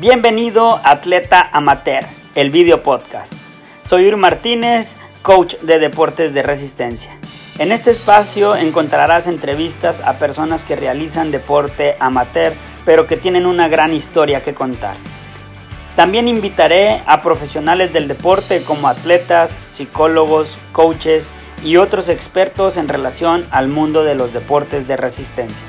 [0.00, 3.34] Bienvenido Atleta Amateur, el video podcast.
[3.84, 7.14] Soy Uri Martínez, coach de deportes de resistencia.
[7.58, 12.54] En este espacio encontrarás entrevistas a personas que realizan deporte amateur,
[12.86, 14.96] pero que tienen una gran historia que contar.
[15.96, 21.28] También invitaré a profesionales del deporte como atletas, psicólogos, coaches
[21.62, 25.66] y otros expertos en relación al mundo de los deportes de resistencia.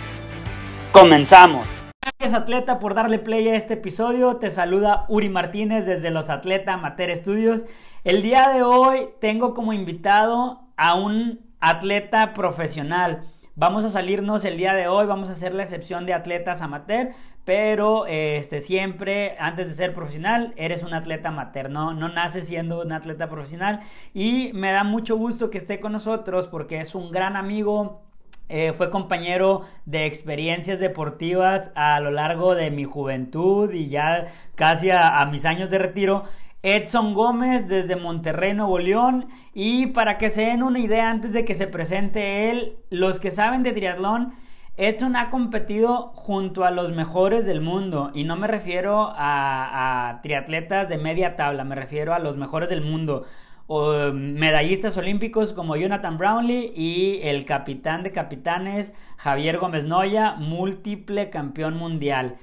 [0.94, 1.81] ¡Comenzamos!
[2.04, 4.38] Gracias atleta por darle play a este episodio.
[4.38, 7.66] Te saluda Uri Martínez desde los Atleta Amateur Studios.
[8.04, 13.22] El día de hoy tengo como invitado a un atleta profesional.
[13.54, 17.10] Vamos a salirnos el día de hoy, vamos a hacer la excepción de atletas amateur,
[17.46, 22.82] pero este, siempre antes de ser profesional eres un atleta amateur, no, no naces siendo
[22.82, 23.82] un atleta profesional
[24.14, 28.02] y me da mucho gusto que esté con nosotros porque es un gran amigo,
[28.52, 34.90] eh, fue compañero de experiencias deportivas a lo largo de mi juventud y ya casi
[34.92, 36.26] a mis años de retiro.
[36.64, 39.28] Edson Gómez desde Monterrey, Nuevo León.
[39.54, 43.32] Y para que se den una idea antes de que se presente él, los que
[43.32, 44.34] saben de triatlón,
[44.78, 48.12] Edson ha competido junto a los mejores del mundo.
[48.14, 52.82] Y no me refiero a, triatletas de media tabla, me refiero a los mejores del
[52.82, 53.26] mundo.
[53.74, 61.30] O, medallistas olímpicos como Jonathan Brownlee y el capitán de capitanes Javier Gómez Noya, múltiple
[61.30, 62.36] campeón mundial.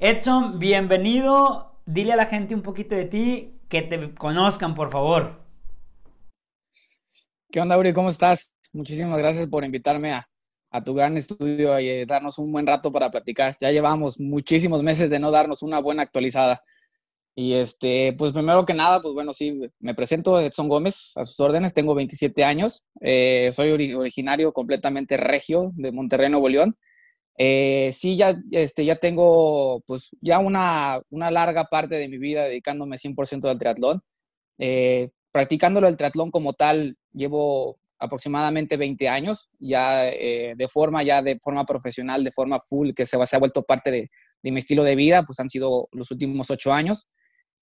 [0.00, 1.76] Edson, bienvenido.
[1.86, 5.44] Dile a la gente un poquito de ti, que te conozcan, por favor.
[7.52, 7.92] ¿Qué onda, Uri?
[7.92, 8.52] ¿Cómo estás?
[8.72, 10.26] Muchísimas gracias por invitarme a,
[10.84, 13.54] tu gran estudio y eh, darnos un buen rato para platicar.
[13.60, 16.64] Ya llevamos muchísimos meses de no darnos una buena actualizada.
[17.36, 21.40] Y este, pues primero que nada, pues bueno, sí, me presento Edson Gómez, a sus
[21.40, 26.76] órdenes, tengo 27 años, eh, soy originario completamente regio de Monterrey, Nuevo León.
[27.36, 32.44] Eh, sí, ya, este, ya tengo pues ya una, una, larga parte de mi vida
[32.44, 34.02] dedicándome 100% al triatlón.
[34.58, 41.22] Eh, practicándolo el triatlón como tal, llevo aproximadamente 20 años, ya eh, de forma, ya
[41.22, 44.10] de forma profesional, de forma full, que se, se ha vuelto parte de,
[44.42, 47.08] de, mi estilo de vida, pues han sido los últimos 8 años.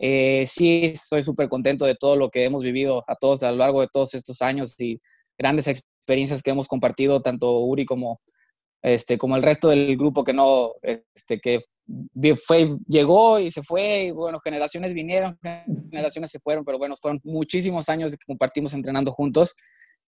[0.04, 3.58] Eh, sí, estoy súper contento de todo lo que hemos vivido a todos a lo
[3.58, 5.00] largo de todos estos años y
[5.38, 8.20] grandes experiencias que hemos compartido, tanto Uri como,
[8.82, 11.60] este, como el resto del grupo que no, este, que
[12.44, 15.38] fue, llegó y se fue, y bueno, generaciones vinieron,
[15.88, 19.54] generaciones se fueron, pero bueno, fueron muchísimos años que compartimos entrenando juntos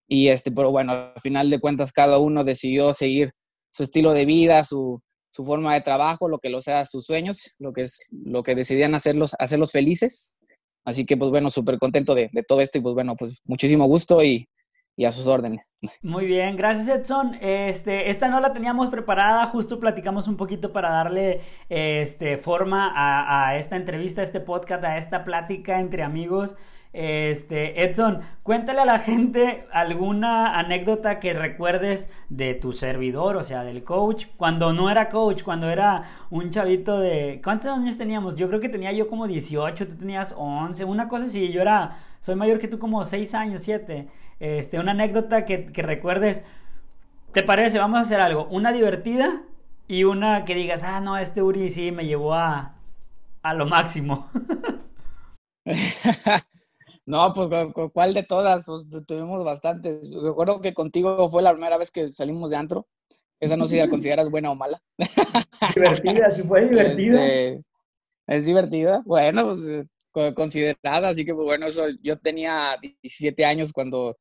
[0.09, 3.31] y este, pero bueno, al final de cuentas cada uno decidió seguir
[3.71, 5.00] su estilo de vida, su,
[5.34, 8.55] su forma de trabajo, lo que lo sea sus sueños, lo que es lo que
[8.55, 10.39] decidían hacerlos, hacerlos felices.
[10.84, 14.22] Así que pues bueno, súper contento de, todo esto y pues bueno, pues muchísimo gusto
[14.22, 14.49] y,
[14.97, 15.75] y a sus órdenes.
[16.03, 17.34] Muy bien, gracias Edson.
[17.41, 23.49] Este, esta no la teníamos preparada, justo platicamos un poquito para darle este, forma a,
[23.49, 26.55] a esta entrevista, a este podcast, a esta plática entre amigos.
[26.94, 33.65] Este, Edson, cuéntale a la gente alguna anécdota que recuerdes de tu servidor, o sea,
[33.65, 37.41] del coach, cuando no era coach, cuando era un chavito de...
[37.43, 38.37] ¿Cuántos años teníamos?
[38.37, 41.99] Yo creo que tenía yo como 18, tú tenías 11, una cosa así, yo era,
[42.21, 44.09] soy mayor que tú como 6 años, 7.
[44.38, 46.44] Este, una anécdota que, que recuerdes.
[47.33, 47.81] ¿Te parece?
[47.81, 49.43] Vamos a hacer algo, una divertida
[49.88, 52.77] y una que digas, ah, no, este Uri sí me llevó a,
[53.43, 54.28] a lo máximo.
[57.06, 57.48] No, pues
[57.92, 58.65] ¿cuál de todas?
[58.66, 60.09] Pues tuvimos bastantes.
[60.22, 62.87] Recuerdo que contigo fue la primera vez que salimos de antro.
[63.41, 64.81] Esa no sé si la consideras buena o mala.
[65.75, 67.26] Divertida, si fue divertida.
[67.26, 67.65] Este,
[68.26, 69.03] es divertida.
[69.04, 74.16] Bueno, pues eh, considerada, así que pues, bueno, eso, yo tenía 17 años cuando,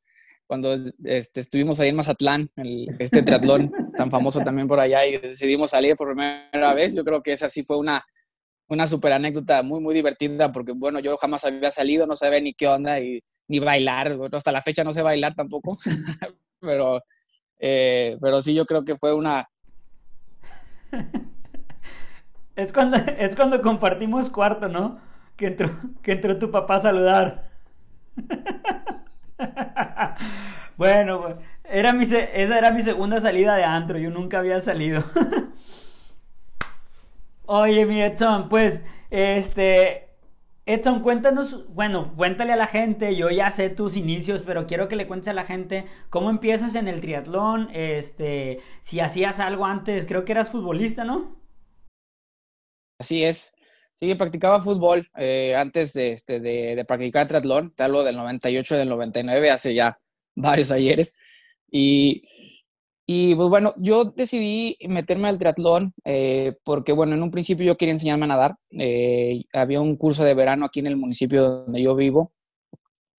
[0.46, 5.18] cuando este, estuvimos ahí en Mazatlán, el, este triatlón tan famoso también por allá y
[5.18, 6.94] decidimos salir por primera vez.
[6.96, 8.04] Yo creo que esa sí fue una,
[8.74, 12.54] una súper anécdota muy, muy divertida, porque bueno, yo jamás había salido, no sabía ni
[12.54, 15.78] qué onda, y, ni bailar, hasta la fecha no sé bailar tampoco,
[16.60, 17.02] pero,
[17.60, 19.48] eh, pero sí, yo creo que fue una...
[22.56, 25.00] Es cuando, es cuando compartimos cuarto, ¿no?
[25.36, 25.72] Que entró,
[26.04, 27.50] que entró tu papá a saludar.
[30.78, 35.04] bueno, era mi, esa era mi segunda salida de antro, yo nunca había salido.
[37.46, 40.08] Oye, mi Edson, pues, este,
[40.66, 44.96] Edson, cuéntanos, bueno, cuéntale a la gente, yo ya sé tus inicios, pero quiero que
[44.96, 50.06] le cuentes a la gente cómo empiezas en el triatlón, este, si hacías algo antes,
[50.06, 51.38] creo que eras futbolista, ¿no?
[52.98, 53.54] Así es,
[53.96, 58.78] sí, practicaba fútbol eh, antes de, este, de, de, practicar triatlón, te hablo del 98,
[58.78, 60.00] del 99, hace ya
[60.34, 61.14] varios ayeres,
[61.70, 62.24] y
[63.06, 67.78] Y pues bueno, yo decidí meterme al triatlón eh, porque bueno, en un principio yo
[67.78, 68.56] quería enseñarme a nadar.
[68.72, 72.32] Eh, había un curso de verano aquí en el municipio donde yo vivo,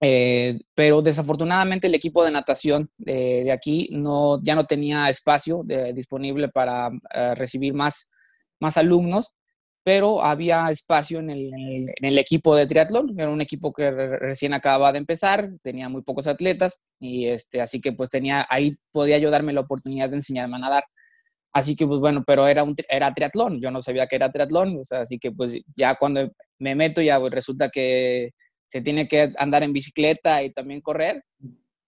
[0.01, 5.63] eh, pero desafortunadamente el equipo de natación de, aquí no, ya no tenía espacio
[5.95, 6.91] disponible para
[7.35, 8.09] recibir más,
[8.61, 9.35] más alumnos
[9.85, 14.99] pero había espacio en el, equipo de triatlón, era un equipo que recién acababa de
[14.99, 19.53] empezar, tenía muy pocos atletas, y este, así que pues tenía, ahí podía yo darme
[19.53, 20.85] la oportunidad de enseñarme a nadar.
[21.53, 24.79] Así que pues bueno, pero era, un, era triatlón, yo no sabía que era triatlón,
[24.81, 28.31] o sea, así que pues ya cuando me meto ya pues, resulta que
[28.67, 31.23] se tiene que andar en bicicleta y también correr.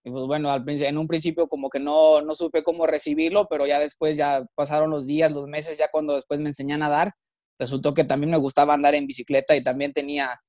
[0.04, 3.66] Y pues bueno, al, en un principio como que no, no supe cómo recibirlo, pero
[3.66, 7.14] ya después ya pasaron los días, los meses, ya cuando después me enseñé a nadar,
[7.58, 10.40] resultó que también me gustaba andar en bicicleta y también tenía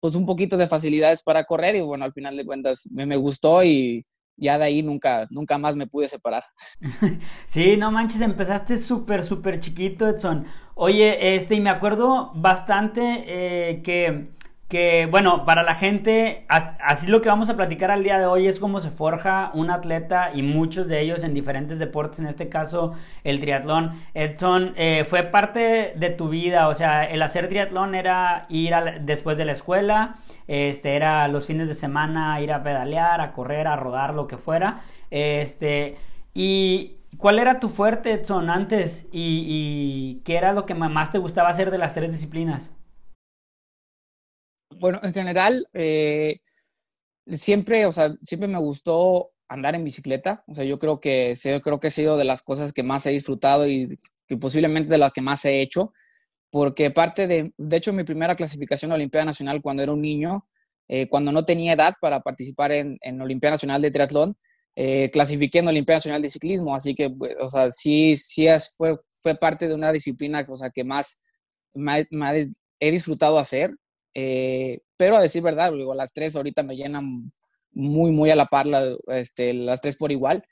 [0.00, 3.16] pues un poquito de facilidades para correr y bueno, al final de cuentas me, me
[3.16, 4.06] gustó y
[4.36, 6.44] ya de ahí nunca, nunca más me pude separar.
[7.46, 10.46] Sí, no manches, empezaste súper, súper chiquito, Edson.
[10.74, 14.37] Oye, este, y me acuerdo bastante eh, que
[14.68, 18.46] que bueno, para la gente, así lo que vamos a platicar al día de hoy
[18.46, 22.50] es cómo se forja un atleta y muchos de ellos en diferentes deportes, en este
[22.50, 22.92] caso
[23.24, 23.92] el triatlón.
[24.12, 29.38] Edson, eh, fue parte de tu vida, o sea, el hacer triatlón era ir después
[29.38, 30.16] de la escuela,
[30.46, 34.36] este, era los fines de semana ir a pedalear, a correr, a rodar, lo que
[34.36, 34.82] fuera.
[35.10, 35.96] Este,
[36.34, 39.08] y ¿cuál era tu fuerte, Edson, antes?
[39.12, 42.77] ¿Y, y qué era lo que más te gustaba hacer de las tres disciplinas?
[44.80, 46.40] Bueno, en general, eh,
[47.26, 50.44] siempre, o sea, siempre me gustó andar en bicicleta.
[50.46, 53.06] O sea, yo creo que, yo creo que ha sido de las cosas que más
[53.06, 55.92] he disfrutado y que posiblemente de las que más he hecho.
[56.50, 60.48] Porque parte de, de hecho, mi primera clasificación a Olimpiada Nacional cuando era un niño,
[60.88, 64.36] eh, cuando no tenía edad para participar en, en Olimpiada Nacional de Triatlón,
[64.76, 66.74] eh, clasifiqué en Olimpiada Nacional de Ciclismo.
[66.74, 70.56] Así que, pues, o sea, sí, sí es, fue, fue parte de una disciplina o
[70.56, 71.20] sea, que más,
[71.74, 72.36] más, más
[72.80, 73.72] he disfrutado hacer.
[74.20, 77.30] Eh, pero a decir verdad, digo, las tres ahorita me llenan
[77.70, 78.66] muy, muy a la par
[79.06, 80.42] este, las tres por igual.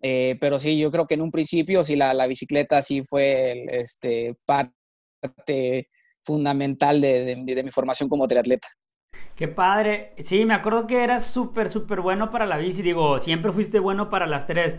[0.00, 3.66] Eh, pero sí, yo creo que en un principio sí la, la bicicleta sí fue
[3.68, 5.90] este, parte
[6.22, 8.68] fundamental de, de, de mi formación como triatleta.
[9.36, 10.14] Qué padre.
[10.20, 12.80] Sí, me acuerdo que eras súper, súper bueno para la bici.
[12.80, 14.78] Digo, siempre fuiste bueno para las tres.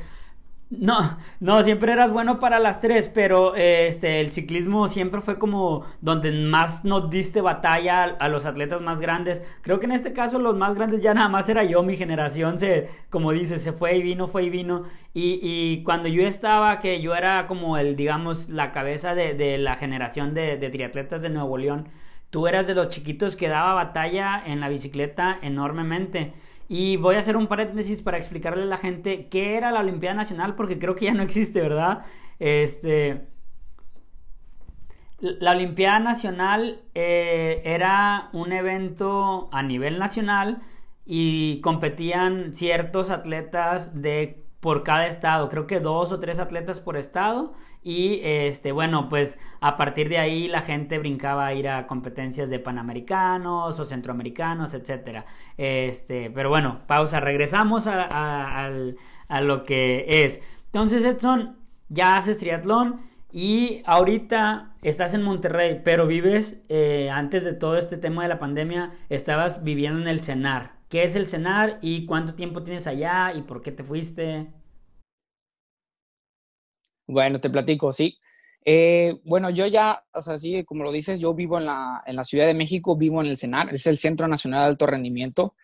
[0.71, 5.85] No, no, siempre eras bueno para las tres, pero este, el ciclismo siempre fue como
[5.99, 9.41] donde más nos diste batalla a, los atletas más grandes.
[9.63, 12.57] Creo que en este caso los más grandes ya nada más era yo, mi generación
[12.57, 14.83] se, como dices, se fue y vino, fue y vino.
[15.13, 20.33] Y, cuando yo estaba, que yo era como el, digamos, la cabeza de, la generación
[20.33, 21.89] de, de triatletas de Nuevo León,
[22.29, 26.31] tú eras de los chiquitos que daba batalla en la bicicleta enormemente.
[26.73, 30.15] Y voy a hacer un paréntesis para explicarle a la gente qué era la Olimpiada
[30.15, 32.05] Nacional, porque creo que ya no existe, ¿verdad?
[32.39, 33.27] Este.
[35.19, 40.61] La Olimpiada Nacional eh, era un evento a nivel nacional
[41.05, 46.95] y competían ciertos atletas de por cada estado, creo que dos o tres atletas por
[46.95, 47.51] estado
[47.83, 52.49] y este bueno pues a partir de ahí la gente brincaba a ir a competencias
[52.49, 55.25] de panamericanos o centroamericanos etcétera.
[55.57, 58.69] Este pero bueno pausa regresamos a,
[59.41, 60.41] lo que es.
[60.65, 61.57] Entonces Edson
[61.89, 63.01] ya haces triatlón
[63.31, 68.39] y ahorita estás en Monterrey pero vives eh, antes de todo este tema de la
[68.39, 73.31] pandemia estabas viviendo en el CENAR ¿Qué es el CENAR y cuánto tiempo tienes allá
[73.33, 74.51] y por qué te fuiste?
[77.11, 78.17] Bueno, te platico, sí.
[78.63, 82.15] Eh, bueno, yo ya, o sea, sí, como lo dices, yo vivo en la, en
[82.15, 85.55] la Ciudad de México, vivo en el CENAR, es el Centro Nacional de Alto Rendimiento.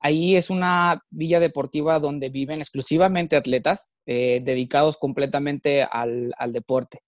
[0.00, 7.00] Ahí es una villa deportiva donde viven exclusivamente atletas eh, dedicados completamente al, al deporte.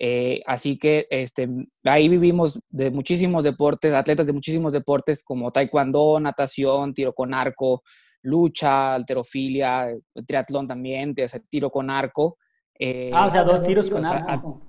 [0.00, 1.48] Eh, así que este,
[1.84, 7.84] ahí vivimos de muchísimos deportes, atletas de muchísimos deportes como taekwondo, natación, tiro con arco,
[8.22, 9.94] lucha, alterofilia,
[10.26, 11.14] triatlón también,
[11.48, 12.38] tiro con arco.
[12.78, 14.60] Eh, ah, o sea, dos tiros con arco.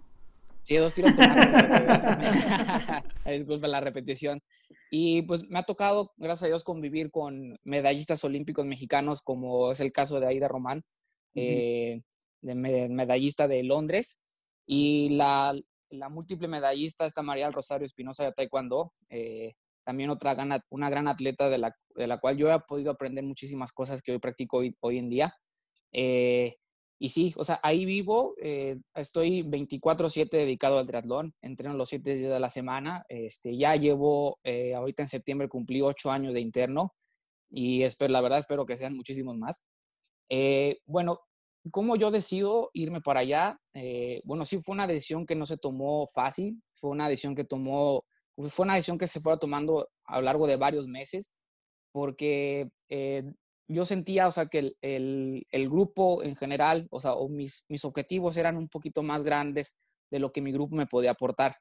[0.63, 2.17] Sí, dos tiros con arco.
[3.25, 4.41] Disculpa la repetición.
[4.89, 9.79] Y pues me ha tocado, gracias a Dios, convivir con medallistas olímpicos mexicanos, como es
[9.79, 10.83] el caso de Aida Román,
[11.35, 12.01] eh,
[12.41, 14.21] de medallista de Londres,
[14.65, 15.53] y la,
[15.89, 20.35] la múltiple medallista está María Rosario Espinosa de Taekwondo, eh, también otra
[20.69, 24.11] una gran atleta de la, de la, cual yo he podido aprender muchísimas cosas que
[24.11, 25.33] hoy practico hoy, hoy en día.
[25.93, 26.57] Eh,
[26.99, 32.15] y sí, o sea, ahí vivo, eh, estoy 24/7 dedicado al triatlón, entreno los 7
[32.15, 34.39] días de la semana, este, ya llevo,
[34.75, 36.93] ahorita en septiembre cumplí 8 años de interno
[37.49, 39.63] y espero, la verdad espero que sean muchísimos más.
[40.85, 41.19] bueno,
[41.71, 43.59] ¿cómo yo decido irme para allá?
[43.73, 47.43] Eh, bueno, sí fue una decisión que no se tomó fácil, fue una decisión que
[47.43, 51.31] tomó, pues, fue una decisión que se fue tomando a lo largo de varios meses,
[51.91, 53.23] porque eh,
[53.67, 58.37] yo sentía, o sea, que el, el, grupo en general, o sea, mis, mis objetivos
[58.37, 59.77] eran un poquito más grandes
[60.09, 61.57] de lo que mi grupo me podía aportar.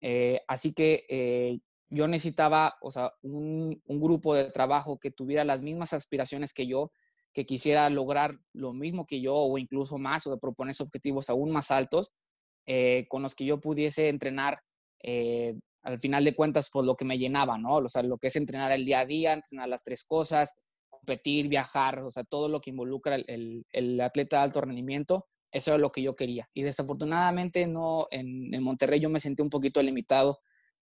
[0.00, 5.60] Eh, así que yo necesitaba, o sea, un, un, grupo de trabajo que tuviera las
[5.60, 6.92] mismas aspiraciones que yo,
[7.32, 11.50] que quisiera lograr lo mismo que yo o incluso más o de proponerse objetivos aún
[11.50, 12.12] más altos
[12.66, 14.60] eh, con los que yo pudiese entrenar
[15.02, 17.76] eh, al final de cuentas por lo que me llenaba, ¿no?
[17.76, 20.54] O sea, lo que es entrenar el día a día, entrenar las tres cosas,
[21.00, 25.74] competir, viajar, o sea, todo lo que involucra el, el, atleta de alto rendimiento, eso
[25.74, 26.48] es lo que yo quería.
[26.54, 30.40] Y desafortunadamente no, en, en Monterrey yo me sentí un poquito limitado,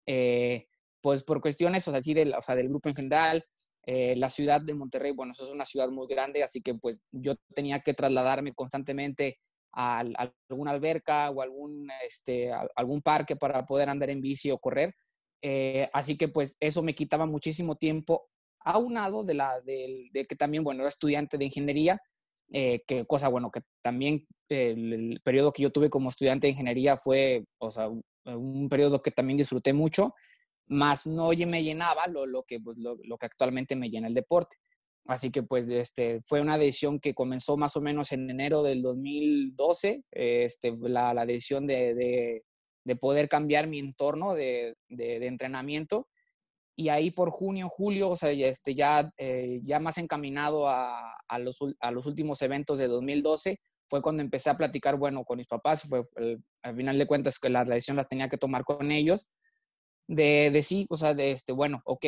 [0.07, 0.67] eh,
[1.01, 3.45] pues por cuestiones, o sea, del, o sea, del grupo en general,
[3.87, 7.05] eh, la ciudad de Monterrey, bueno, eso es una ciudad muy grande, así que pues
[7.13, 9.39] yo tenía que trasladarme constantemente
[9.73, 10.03] a,
[10.49, 14.95] alguna alberca o algún, este, algún parque para poder andar en bici o correr.
[15.43, 18.31] Eh, así que pues eso me quitaba muchísimo tiempo,
[18.65, 22.01] aunado de, la, de, de que también, bueno, era estudiante de ingeniería,
[22.53, 26.97] eh, que cosa, bueno, que también el, periodo que yo tuve como estudiante de ingeniería
[26.97, 30.15] fue, o sea, un periodo que también disfruté mucho
[30.67, 34.15] más no me llenaba lo, lo que, pues, lo, lo, que actualmente me llena el
[34.15, 34.57] deporte.
[35.07, 38.81] Así que pues este, fue una decisión que comenzó más o menos en enero del
[38.81, 42.45] 2012, este, la, la decisión de, de,
[42.85, 46.09] de, poder cambiar mi entorno de, de, entrenamiento.
[46.77, 51.39] Y ahí por junio, julio, o sea, este, ya, eh, ya más encaminado a, a,
[51.39, 55.47] los, a los últimos eventos de 2012, fue cuando empecé a platicar, bueno, con mis
[55.47, 56.05] papás, fue,
[56.63, 59.29] al final de cuentas que la decisión la tenía que tomar con ellos
[60.07, 62.07] de, de sí, o sea, de este, bueno, ok,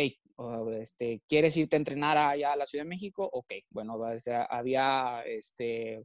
[0.78, 3.28] este, ¿quieres irte a entrenar allá a la Ciudad de México?
[3.32, 3.98] Ok, bueno,
[4.50, 6.04] había, este,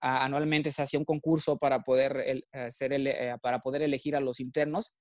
[0.00, 4.40] anualmente se hacía un concurso para poder, hacer el, eh, para poder elegir a los
[4.40, 4.94] internos.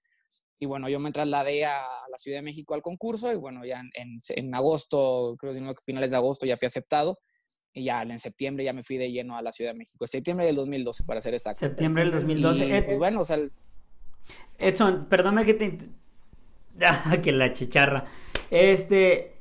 [0.59, 3.81] Y bueno, yo me trasladé a la Ciudad de México al concurso y bueno, ya
[3.93, 7.19] en, en agosto, creo que finales de agosto ya fui aceptado.
[7.73, 10.07] Y ya en septiembre ya me fui de lleno a la Ciudad de México.
[10.07, 11.59] Septiembre del 2012, para ser exacto.
[11.59, 12.65] Septiembre del 2012.
[12.65, 13.39] Y, pues, bueno, o sea...
[14.57, 15.77] Edson, perdóname que te,
[16.81, 18.05] Ah, que la chicharra.
[18.49, 19.35] Este,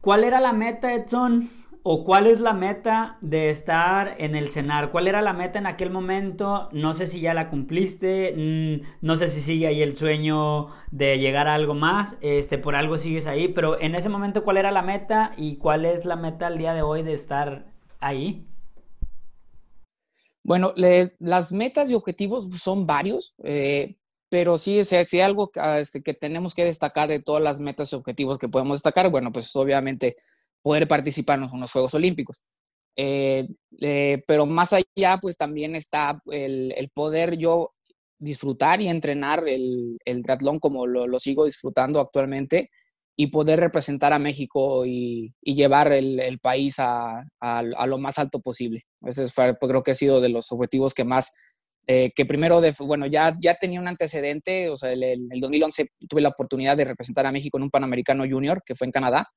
[0.00, 1.50] ¿cuál era la meta, Edson?
[1.82, 4.90] ¿O cuál es la meta de estar en el cenar?
[4.90, 6.68] ¿Cuál era la meta en aquel momento?
[6.72, 11.18] No sé si ya la cumpliste, mm, no sé si sigue ahí el sueño de
[11.18, 14.70] llegar a algo más, este, por algo sigues ahí, pero en ese momento, ¿cuál era
[14.70, 17.66] la meta y cuál es la meta al día de hoy de estar
[18.00, 18.44] ahí?
[20.42, 23.34] Bueno, las metas y objetivos son varios.
[23.44, 23.96] Eh,
[24.30, 28.38] pero sí, si, algo este, que tenemos que destacar de todas las metas y objetivos
[28.38, 30.16] que podemos destacar, bueno, pues obviamente
[30.68, 32.42] poder participar en los Juegos Olímpicos.
[32.94, 33.48] Eh,
[33.80, 37.70] eh, pero más allá, pues también está el, el poder yo
[38.18, 42.68] disfrutar y entrenar el, el triatlón como lo, lo, sigo disfrutando actualmente
[43.16, 47.96] y poder representar a México y, y llevar el, el país a, a, a, lo
[47.96, 48.82] más alto posible.
[49.06, 51.32] Ese es, creo que ha sido de los objetivos que más
[51.86, 55.88] eh, que primero, de, bueno, ya, ya tenía un antecedente, o sea, el, el, 2011
[56.06, 59.30] tuve la oportunidad de representar a México en un Panamericano Junior, que fue en Canadá.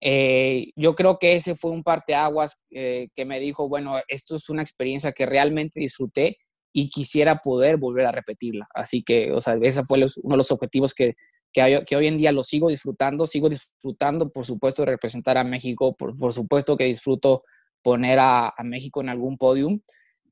[0.00, 4.48] Eh, yo creo que ese fue un parteaguas eh, que me dijo, bueno, esto es
[4.50, 6.36] una experiencia que realmente disfruté
[6.72, 8.68] y quisiera poder volver a repetirla.
[8.74, 11.14] Así que, o sea, ese fue los, uno de los objetivos que,
[11.52, 13.26] que, que, hoy en día lo sigo disfrutando.
[13.26, 17.44] Sigo disfrutando, por supuesto, de representar a México, por, por supuesto que disfruto
[17.82, 19.80] poner a, a México en algún podium.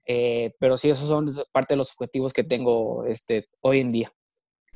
[0.07, 4.13] Eh, pero sí, esos son parte de los objetivos que tengo este, hoy en día.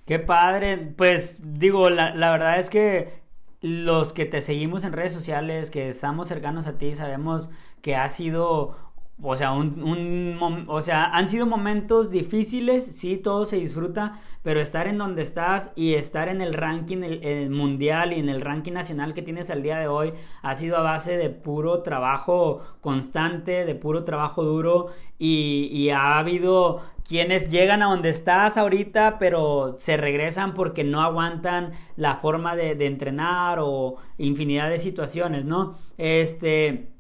[0.07, 0.79] Qué padre.
[0.97, 3.28] Pues digo, la, la verdad es que
[3.61, 7.51] los que te seguimos en redes sociales, que estamos cercanos a ti, sabemos
[7.83, 8.77] que ha sido
[9.21, 14.61] o sea, un, un, o sea, han sido momentos difíciles, sí, todo se disfruta, pero
[14.61, 18.73] estar en donde estás y estar en el ranking el, mundial y en el ranking
[18.73, 23.65] nacional que tienes al día de hoy ha sido a base de puro trabajo constante,
[23.65, 29.75] de puro trabajo duro y, y ha habido quienes llegan a donde estás ahorita, pero
[29.75, 35.77] se regresan porque no aguantan la forma de, de entrenar o infinidad de situaciones, ¿no?
[35.97, 36.98] Este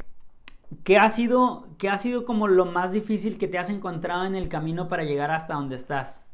[0.84, 4.36] ¿Qué ha, sido, ¿Qué ha sido como lo más difícil que te has encontrado en
[4.36, 6.24] el camino para llegar hasta donde estás?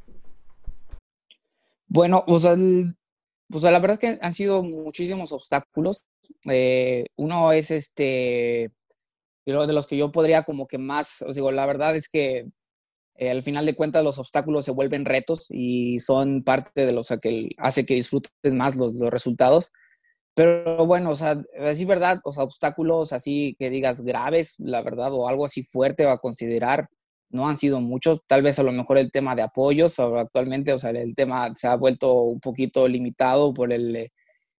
[1.87, 6.05] Bueno, o sea, la verdad es que han sido muchísimos obstáculos.
[6.51, 8.73] Eh, uno es este,
[9.45, 12.49] de los que yo podría como que más, os digo, la verdad es que
[13.17, 17.09] eh, al final de cuentas los obstáculos se vuelven retos y son parte de los
[17.23, 19.73] que hace que disfrutes más los, los resultados.
[20.35, 25.13] Pero bueno, o sea, decir verdad, o sea, obstáculos así que digas graves, la verdad,
[25.13, 26.89] o algo así fuerte a considerar,
[27.31, 28.21] no han sido muchos.
[28.27, 31.69] Tal vez a lo mejor el tema de apoyos, actualmente, o sea, el tema se
[31.69, 34.11] ha vuelto un poquito limitado por el,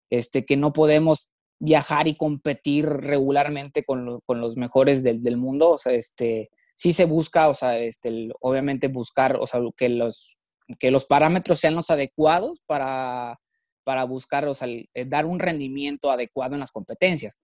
[0.09, 1.29] este, que no podemos
[1.59, 5.71] viajar y competir regularmente con, con los mejores del, del, mundo.
[5.71, 10.37] O sea, este, sí se busca, o sea, este, obviamente buscar, o sea, que los,
[10.79, 13.39] que los parámetros sean los adecuados para
[13.85, 17.39] para buscar, o sea, eh, dar un rendimiento adecuado en las competencias.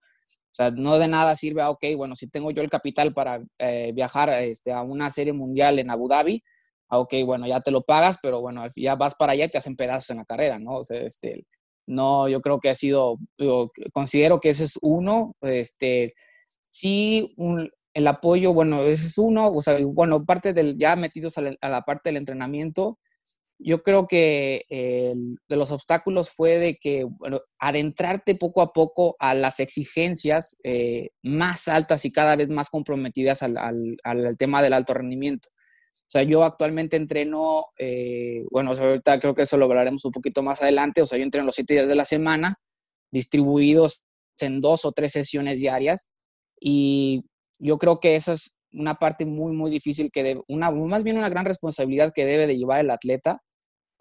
[0.52, 3.42] O sea, no de nada sirve, ah, ok, bueno, si tengo yo el capital para
[3.58, 6.42] eh, viajar este, a una serie mundial en Abu Dhabi,
[6.90, 9.58] ah, ok, bueno, ya te lo pagas, pero bueno, ya vas para allá y te
[9.58, 10.74] hacen pedazos en la carrera, ¿no?
[10.78, 11.46] O sea, este,
[11.86, 13.18] no, yo creo que ha sido,
[13.92, 16.14] considero que ese es uno, este,
[16.70, 17.34] sí,
[17.94, 21.82] el apoyo, bueno, ese es uno, o sea, bueno, parte del, ya metidos a la
[21.82, 22.98] parte del entrenamiento,
[23.64, 27.06] yo creo que de los obstáculos fue de que
[27.58, 33.42] adentrarte poco a poco a las exigencias eh, más altas y cada vez más comprometidas
[33.42, 33.96] al,
[34.38, 35.48] tema del alto rendimiento.
[35.94, 40.42] O sea, yo actualmente entreno, eh, bueno, ahorita creo que eso lo hablaremos un poquito
[40.42, 42.58] más adelante, o sea, yo entreno los siete días de la semana,
[43.10, 44.04] distribuidos
[44.40, 46.08] en dos o tres sesiones diarias,
[46.60, 47.24] y
[47.58, 51.16] yo creo que eso es una parte muy, muy difícil que debe, una, más bien
[51.16, 53.40] una gran responsabilidad que debe de llevar el atleta,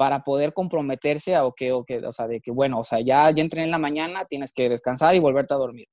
[0.02, 3.44] para poder comprometerse a, o que, o sea, de que, bueno, o sea, ya, ya
[3.44, 5.86] entrené en la mañana, tienes que descansar y volverte a dormir.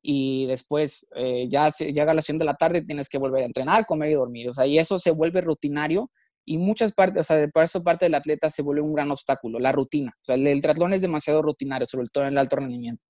[0.00, 3.84] Y después, eh, ya llega la sesión de la tarde, tienes que volver a entrenar,
[3.84, 4.48] comer y dormir.
[4.50, 6.12] O sea, y eso se vuelve rutinario
[6.44, 9.58] y muchas partes, o sea, por eso parte del atleta se vuelve un gran obstáculo,
[9.58, 10.12] la rutina.
[10.14, 13.02] O sea, el, el es demasiado rutinario, sobre todo en el alto rendimiento.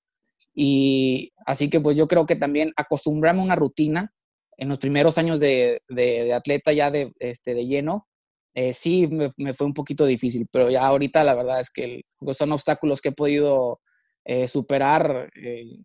[0.55, 4.11] Y así que pues yo creo que también acostumbrarme a una rutina
[4.57, 8.09] en los primeros años de, de, de atleta ya de, este, de lleno,
[8.57, 12.39] eh, sí me, fue un poquito difícil, pero ya ahorita la verdad es que pues,
[12.39, 13.81] son obstáculos que he podido
[14.25, 15.77] eh, superar eh,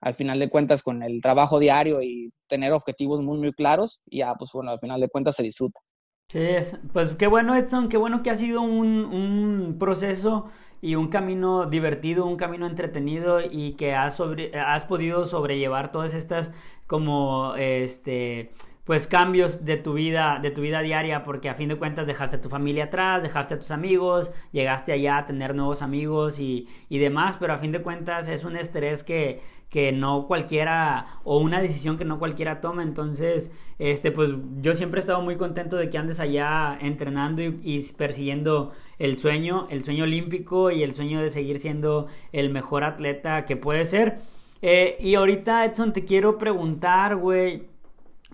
[0.00, 4.18] al final de cuentas con el trabajo diario y tener objetivos muy, muy claros y
[4.18, 5.80] ya, pues bueno, al final de cuentas se disfruta.
[6.28, 6.46] Sí,
[6.92, 11.66] pues qué bueno Edson, qué bueno que ha sido un, un proceso y un camino
[11.66, 16.52] divertido, un camino entretenido y que has, sobre, has podido sobrellevar todas estas
[16.86, 18.52] como este
[18.90, 22.38] pues cambios de tu vida, de tu vida diaria, porque a fin de cuentas dejaste
[22.38, 26.66] a tu familia atrás, dejaste a tus amigos, llegaste allá a tener nuevos amigos y,
[26.88, 31.38] y demás, pero a fin de cuentas es un estrés que, que no cualquiera, o
[31.38, 35.76] una decisión que no cualquiera toma, entonces, este, pues yo siempre he estado muy contento
[35.76, 41.22] de que andes allá entrenando y, persiguiendo el sueño, el sueño olímpico y el sueño
[41.22, 44.18] de seguir siendo el mejor atleta que puede ser.
[44.62, 47.69] Eh, y ahorita, Edson, te quiero preguntar, güey,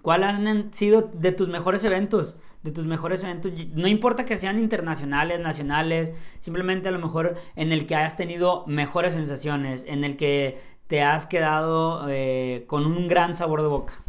[0.07, 2.37] ¿Cuáles han sido de tus mejores eventos?
[2.63, 7.73] De tus mejores eventos, no importa que sean internacionales, nacionales, simplemente a lo mejor en
[7.73, 13.09] el que hayas tenido mejores sensaciones, en el que te has quedado eh, con un
[13.09, 14.05] gran sabor de boca.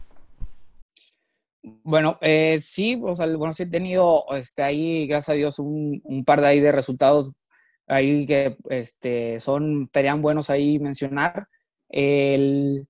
[1.64, 6.00] Bueno, eh, sí, o sea, bueno, sí he tenido este, ahí, gracias a Dios, un,
[6.04, 7.32] un, par de ahí de resultados
[7.88, 11.48] ahí que este, son, estarían buenos ahí mencionar.
[11.90, 12.88] El,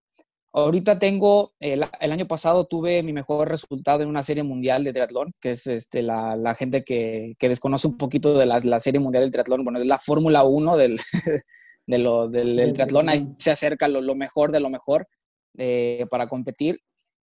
[0.57, 5.31] Ahorita tengo, el, año pasado tuve mi mejor resultado en una serie mundial de triatlón,
[5.39, 8.99] que es este, la, la gente que, que, desconoce un poquito de la, la, serie
[8.99, 9.63] mundial del triatlón.
[9.63, 10.99] Bueno, es la Fórmula 1 del,
[11.85, 15.07] de lo, del, triatlón, ahí se acerca lo, lo mejor de lo mejor
[15.59, 16.79] eh, para competir.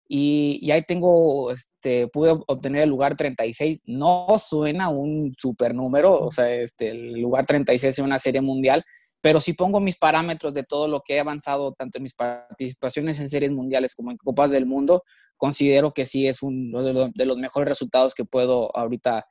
[0.07, 3.83] Y, y, ahí tengo, este, pude obtener el lugar 36.
[3.87, 8.85] No suena un super número, o sea, este, el lugar 36 en una serie mundial,
[9.24, 13.18] pero si pongo mis parámetros de todo lo que he avanzado, tanto en mis participaciones
[13.20, 15.02] en series mundiales como en Copas del Mundo,
[15.38, 19.24] considero que sí es uno de los mejores resultados que puedo ahorita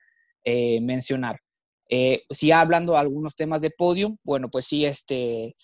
[0.45, 1.41] eh, mencionar.
[1.87, 5.55] Eh, si hablando de algunos temas de podium, bueno, pues sí, este,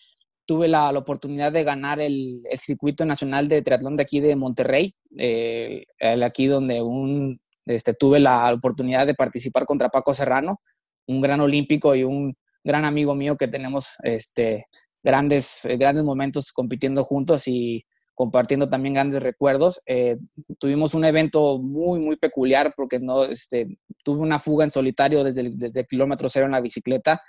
[0.46, 5.86] tuve la, oportunidad de ganar el, circuito nacional de triatlón de aquí de Monterrey, eh,
[6.00, 10.62] aquí donde un, este, tuve la oportunidad de participar contra Paco Serrano,
[11.08, 14.68] un gran olímpico y un gran amigo mío que tenemos este,
[15.04, 19.82] grandes, eh, grandes momentos compitiendo juntos y compartiendo también grandes recuerdos.
[19.86, 20.18] Eh,
[20.60, 25.50] tuvimos un evento muy, muy peculiar porque no, este, tuve una fuga en solitario desde
[25.52, 27.22] desde kilómetro cero en la bicicleta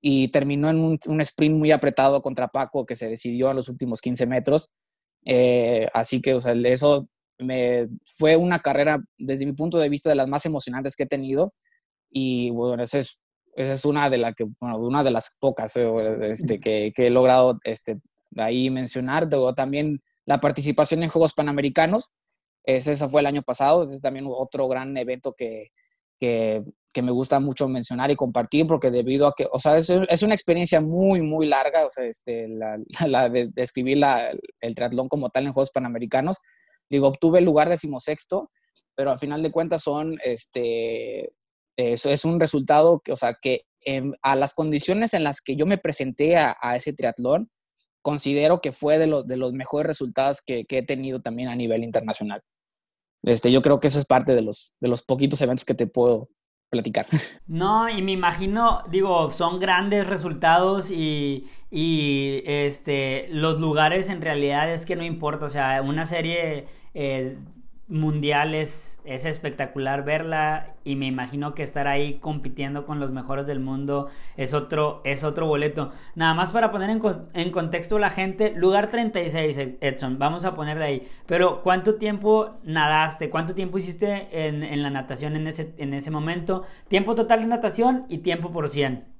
[0.00, 4.00] y terminó en un, sprint muy apretado contra Paco que se decidió a los últimos
[4.00, 4.70] 15 metros.
[5.24, 7.08] Eh, así que, o sea, eso
[7.38, 11.08] me, fue una carrera, desde mi punto de vista, de las más emocionantes que he
[11.08, 11.54] tenido.
[12.10, 13.20] Y bueno, ese es
[13.56, 15.90] esa es una de, la que, bueno, una de las pocas eh,
[16.30, 17.98] este, que, que, he logrado este,
[18.36, 19.26] ahí mencionar.
[19.30, 22.12] Luego también la participación en Juegos Panamericanos.
[22.64, 23.84] ese fue el año pasado.
[23.84, 25.70] es también otro gran evento que,
[26.20, 29.88] que, que me gusta mucho mencionar y compartir porque debido a que, o sea, es,
[29.88, 34.74] es una experiencia muy, muy larga, o sea, este, la, la de, escribir la, el
[34.74, 36.38] triatlón como tal en Juegos Panamericanos.
[36.90, 38.50] Digo, obtuve el lugar decimosexto,
[38.94, 41.32] pero al final de cuentas son, este,
[41.76, 43.62] eso es un resultado que, o sea, que
[44.22, 47.50] a las condiciones en las que yo me presenté a, ese triatlón,
[48.02, 51.56] considero que fue de los, de los mejores resultados que, que, he tenido también a
[51.56, 52.42] nivel internacional.
[53.22, 55.86] Este, yo creo que eso es parte de los, de los poquitos eventos que te
[55.86, 56.28] puedo
[56.70, 57.06] platicar.
[57.46, 64.72] No, y me imagino, digo, son grandes resultados y, y este, los lugares en realidad
[64.72, 67.38] es que no importa, o sea, una serie eh,
[67.88, 73.60] mundial es, espectacular verla y me imagino que estar ahí compitiendo con los mejores del
[73.60, 75.92] mundo es otro, es otro boleto.
[76.16, 80.78] Nada más para poner en, contexto a la gente, lugar 36, Edson, vamos a poner
[80.78, 81.08] de ahí.
[81.26, 83.30] Pero ¿cuánto tiempo nadaste?
[83.30, 86.64] ¿Cuánto tiempo hiciste en, la natación en ese, en ese momento?
[86.88, 89.16] Tiempo total de natación y tiempo por 100.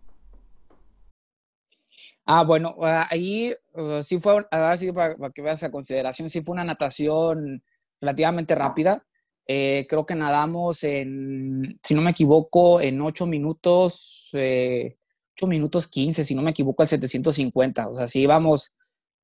[2.29, 4.45] Ah, bueno, ah, ahí uh, sí fue,
[4.77, 7.63] sido para, para que veas a consideración, sí fue una natación
[8.01, 9.05] relativamente rápida.
[9.49, 14.97] Eh, creo que nadamos en, si no me equivoco, en 8 minutos, eh,
[15.37, 17.89] 8 minutos 15, si no me equivoco, al 750.
[17.89, 18.75] O sea, sí íbamos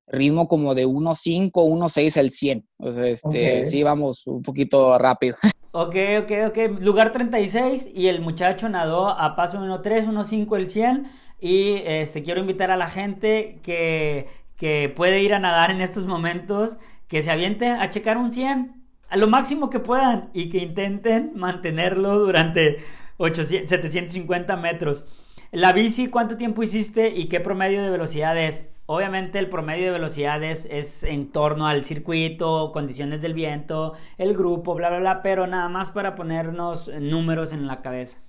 [0.07, 2.67] ritmo como de 1.5, 1.6 al 100.
[2.77, 5.35] O sea, este, sí íbamos un poquito rápido.
[5.75, 6.81] Ok, ok, ok.
[6.81, 11.07] Lugar 36 y el muchacho nadó a paso 1.3, 1.5 el 100.
[11.39, 16.05] Y este, quiero invitar a la gente que, que puede ir a nadar en estos
[16.05, 16.77] momentos
[17.13, 18.73] que se aviente a checar un 100
[19.07, 22.79] a lo máximo que puedan y que intenten mantenerlo durante
[23.19, 25.05] 750 metros.
[25.51, 28.65] La bici, ¿cuánto tiempo hiciste y qué promedio de velocidad es?
[28.87, 34.73] Obviamente el promedio de velocidad es, en torno al circuito, condiciones del viento, el grupo,
[34.73, 38.23] bla, bla, bla, pero nada más para ponernos números en la cabeza.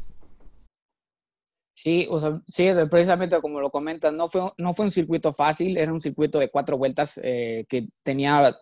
[1.72, 5.78] Sí, o sea, sí, precisamente como lo comentas, no fue, no fue un circuito fácil,
[5.78, 8.54] era un circuito de cuatro vueltas eh, que tenía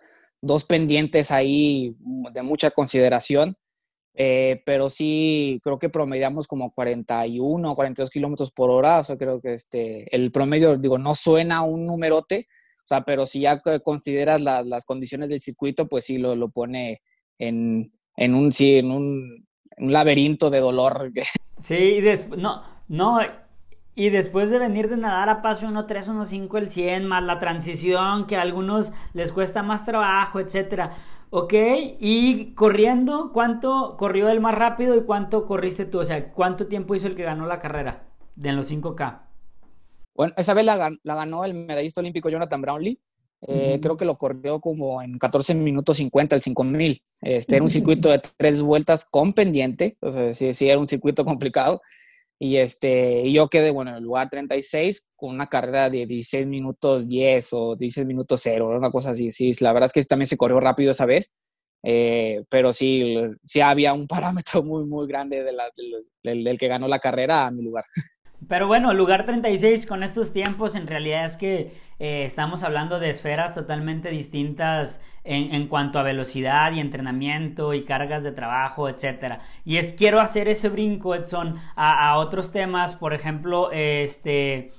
[0.43, 1.97] dos pendientes ahí
[2.33, 3.57] de mucha consideración,
[4.15, 9.17] eh, pero sí creo que promediamos como 41 o 42 kilómetros por hora, o sea,
[9.17, 13.61] creo que este, el promedio, digo, no suena un numerote, o sea, pero si ya
[13.83, 17.01] consideras las condiciones del circuito, pues sí lo, lo pone
[17.39, 19.47] en, en, un, sí, en un,
[19.79, 21.13] un laberinto de dolor.
[21.61, 22.01] Sí,
[22.37, 23.21] no, no,
[23.95, 28.27] y después de venir de nadar a paso 1.3, 1.5, el 100, más la transición
[28.27, 30.93] que a algunos les cuesta más trabajo, etcétera.
[31.31, 31.55] Ok,
[31.99, 36.01] y corriendo, ¿cuánto corrió el más rápido y cuánto corriste tú?
[36.01, 39.21] O sea, ¿cuánto tiempo hizo el que ganó la carrera de los 5K?
[40.15, 43.01] Bueno, esa vez la, ganó el medallista olímpico Jonathan Brownlee.
[43.49, 47.03] Eh, creo que lo corrió como en 14 minutos 50 el 5000.
[47.23, 50.87] Este era un circuito de tres vueltas con pendiente, o sea, sí, sí era un
[50.87, 51.83] circuito complicado.
[52.45, 57.07] Y este, yo quedé, bueno, en el lugar 36 con una carrera de 16 minutos
[57.07, 59.31] 10 o 16 minutos 0, una cosa así.
[59.31, 61.31] Sí, la verdad es que también se corrió rápido esa vez,
[61.85, 65.53] eh, pero sí, sí había un parámetro muy, muy grande de
[66.25, 67.85] del, del que ganó la carrera a mi lugar.
[68.49, 73.11] Pero bueno, lugar 36 con estos tiempos en realidad es que eh, estamos hablando de
[73.11, 79.39] esferas totalmente distintas en, cuanto a velocidad y entrenamiento y cargas de trabajo, etc.
[79.65, 84.73] Y es quiero hacer ese brinco, Edson, a, a otros temas, por ejemplo, este...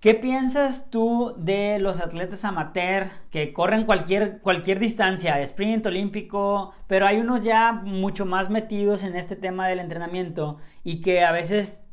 [0.00, 7.06] ¿Qué piensas tú de los atletas amateur que corren cualquier, cualquier distancia, sprint olímpico, pero
[7.06, 11.85] hay unos ya mucho más metidos en este tema del entrenamiento y que a veces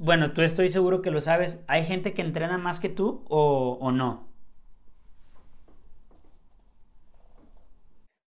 [0.00, 3.92] bueno, tú estoy seguro que lo sabes, ¿hay gente que entrena más que tú o,
[3.92, 4.32] no?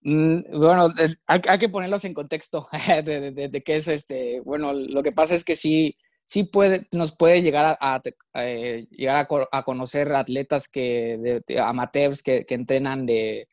[0.02, 0.92] Mm, bueno,
[1.28, 2.66] hay, que ponerlos en contexto
[3.04, 4.40] de, qué es este.
[4.40, 8.02] Bueno, lo que pasa es que sí, sí puede, nos puede llegar a,
[8.34, 13.46] eh, llegar a, conocer atletas que, amateurs que, entrenan de,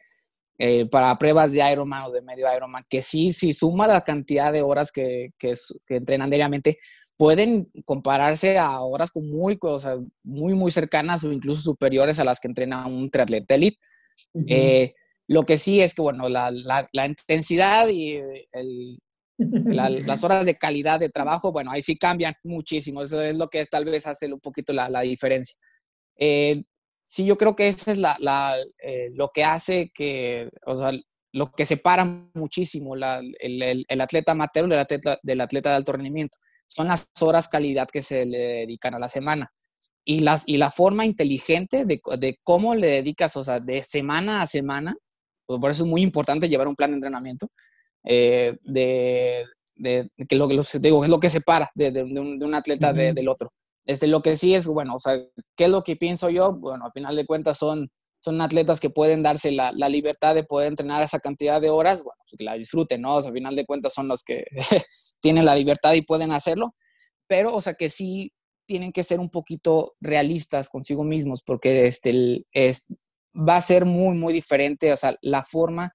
[0.58, 4.52] eh, para pruebas de Ironman o de medio Ironman, que sí, sí suma la cantidad
[4.52, 5.54] de horas que, que
[5.90, 6.80] entrenan diariamente,
[7.18, 12.40] pueden compararse a horas con muy, cosas muy, muy cercanas o incluso superiores a las
[12.40, 13.80] que entrena un triatleta elite.
[14.48, 14.94] Eh,
[15.28, 19.00] lo que sí es que, bueno, la, la, intensidad y el,
[19.38, 23.02] las horas de calidad de trabajo, bueno, ahí sí cambian muchísimo.
[23.02, 25.58] Eso es lo que es, tal vez hace un poquito la, la diferencia.
[26.18, 26.64] Eh,
[27.04, 30.92] sí, yo creo que eso es la, eh, lo que hace que, o sea,
[31.34, 35.92] lo que separa muchísimo el, el, el, atleta amateur del atleta, del atleta de alto
[35.92, 39.52] rendimiento son las horas calidad que se le dedican a la semana.
[40.06, 44.42] Y, las, y la forma inteligente de, de cómo le dedicas, o sea, de semana
[44.42, 44.96] a semana,
[45.46, 47.50] pues por eso es muy importante llevar un plan de entrenamiento,
[48.04, 52.46] eh, de, de, que lo, lo, digo, es lo que separa de, de, un, de
[52.46, 53.52] un, atleta del otro.
[53.86, 55.18] Este, lo que sí es, bueno, o sea,
[55.56, 56.58] ¿qué es lo que pienso yo?
[56.58, 60.44] Bueno, al final de cuentas son, son atletas que pueden darse la, la libertad de
[60.44, 63.16] poder entrenar esa cantidad de horas, bueno, pues que la disfruten, ¿no?
[63.16, 64.46] O sea, al final de cuentas son los que
[65.22, 66.76] tienen la libertad y pueden hacerlo,
[67.28, 68.34] pero, o sea, que sí
[68.66, 72.86] tienen que ser un poquito realistas consigo mismos, porque este, es,
[73.34, 75.94] va a ser muy, muy diferente, o sea, la forma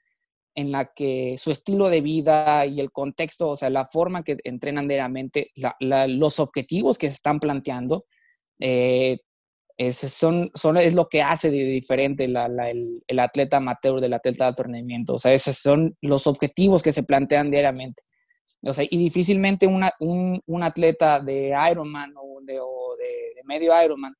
[0.54, 4.36] en la que su estilo de vida y el contexto, o sea, la forma que
[4.44, 8.04] entrenan diariamente, los objetivos que se están planteando,
[8.60, 9.18] eh,
[9.88, 12.36] es, son, es lo que hace de diferente el,
[13.18, 15.14] atleta amateur del atleta de alto rendimiento.
[15.14, 18.02] O sea, esos son los objetivos que se plantean diariamente.
[18.62, 19.84] O sea, y difícilmente un,
[20.46, 22.60] un, atleta de Ironman o, de,
[23.44, 24.14] medio Ironman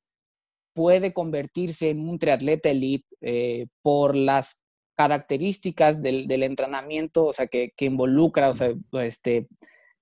[0.73, 4.61] puede convertirse en un triatleta elite eh, por las
[4.95, 9.47] características del, del, entrenamiento, o sea, que, que, involucra, o sea, este,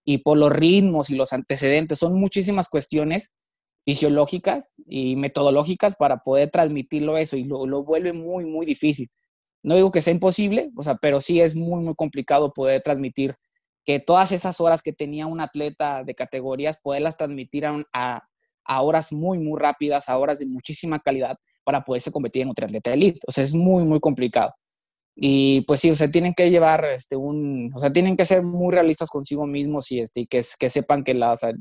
[0.04, 3.32] y por los ritmos y los antecedentes, son muchísimas cuestiones
[3.86, 9.10] fisiológicas y metodológicas para poder transmitirlo eso y lo, lo, vuelve muy, muy difícil.
[9.64, 13.36] No digo que sea imposible, o sea, pero sí es muy, muy complicado poder transmitir
[13.86, 18.24] que todas esas horas que tenía un atleta de categorías, poderlas transmitir a,
[18.64, 22.56] a, horas muy, muy rápidas, a horas de muchísima calidad para poderse competir en un
[22.56, 23.20] triatleta elite.
[23.28, 24.54] O sea, es muy, muy complicado.
[25.16, 28.44] Y pues sí, o sea, tienen que llevar este, un, o sea, tienen que ser
[28.44, 31.52] muy realistas consigo mismos y, este, y que, que sepan que, la, o sea,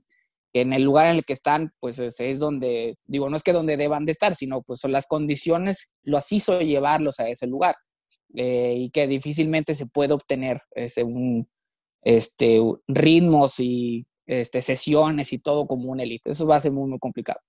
[0.52, 3.42] que en el lugar en el que están, pues es, es, donde, digo, no es
[3.42, 7.46] que donde deban de estar, sino pues son las condiciones los hizo llevarlos a ese
[7.46, 7.76] lugar
[8.34, 11.48] eh, y que difícilmente se puede obtener ese, un,
[12.02, 16.30] este, ritmos y este, sesiones y todo como un elite.
[16.30, 17.40] Eso va a ser muy, muy complicado.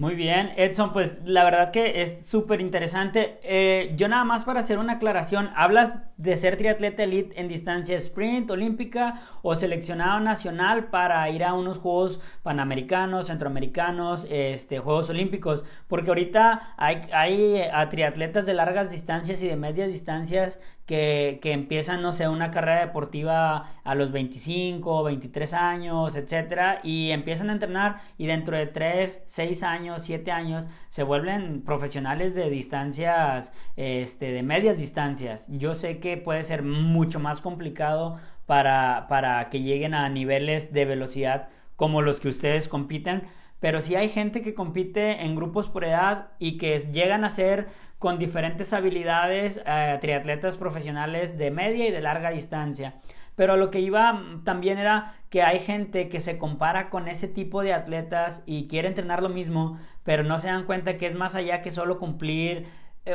[0.00, 3.38] Muy bien, Edson, pues la verdad que es súper interesante.
[3.42, 7.98] Eh, yo nada más para hacer una aclaración, ¿hablas de ser triatleta elite en distancia
[7.98, 15.66] sprint, olímpica o seleccionado nacional para ir a unos Juegos Panamericanos, Centroamericanos, este, Juegos Olímpicos?
[15.86, 22.02] Porque ahorita hay, hay a triatletas de largas distancias y de medias distancias que, empiezan,
[22.02, 28.00] no sé, una carrera deportiva a los 25, 23 años, etcétera, y empiezan a entrenar
[28.18, 34.42] y dentro de 3, 6 años, 7 años se vuelven profesionales de distancias, este, de
[34.42, 35.46] medias distancias.
[35.48, 40.86] Yo sé que puede ser mucho más complicado para, para que lleguen a niveles de
[40.86, 43.22] velocidad como los que ustedes compiten,
[43.60, 47.68] pero sí hay gente que compite en grupos por edad y que llegan a ser
[48.00, 52.94] con diferentes habilidades eh, triatletas profesionales de media y de larga distancia.
[53.36, 57.28] Pero lo que iba mm, también era que hay gente que se compara con ese
[57.28, 61.14] tipo de atletas y quiere entrenar lo mismo, pero no se dan cuenta que es
[61.14, 62.66] más allá que solo cumplir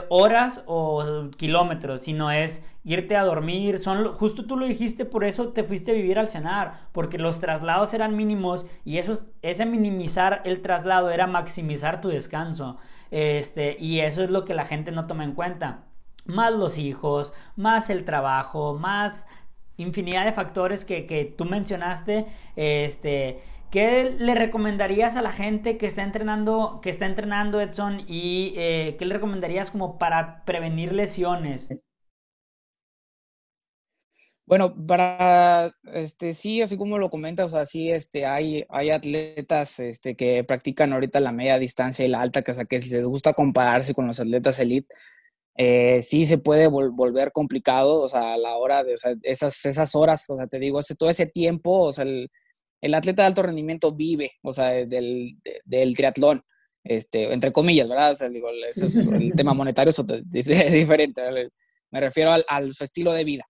[0.10, 3.80] horas o kilómetros, sino es irte a dormir.
[3.80, 7.39] Son, justo tú lo dijiste, por eso te fuiste a vivir al cenar, porque los
[7.39, 12.78] traslados eran mínimos y eso, ese minimizar el traslado era maximizar tu descanso.
[13.12, 15.86] Este, y eso es lo que la gente no toma en cuenta.
[16.26, 19.28] Más los hijos, más el trabajo, más
[19.78, 22.26] infinidad de factores que, que tú mencionaste.
[22.56, 23.39] Este
[23.71, 28.95] ¿Qué le recomendarías a la gente que está entrenando, que está entrenando Edson y eh,
[28.97, 31.69] qué le recomendarías como para prevenir lesiones?
[34.47, 40.43] Bueno, para este sí, así como lo comentas, así este hay hay atletas este que
[40.43, 43.95] practican ahorita la media distancia y la alta, que o que si les gusta compararse
[43.95, 44.88] con los atletas elite,
[45.58, 50.30] eh, sí se puede volver complicado, o sea, a la hora de, esas esas horas,
[50.30, 52.30] o sea, te digo, ese, todo ese tiempo, o sea, el,
[52.86, 56.43] el atleta de alto rendimiento vive, o sea, del, del triatlón,
[56.84, 58.12] este, entre comillas, ¿verdad?
[58.12, 60.06] O sea, digo, eso es, el tema monetario es
[60.71, 61.24] diferente.
[61.89, 63.43] Me refiero al, su estilo de vida.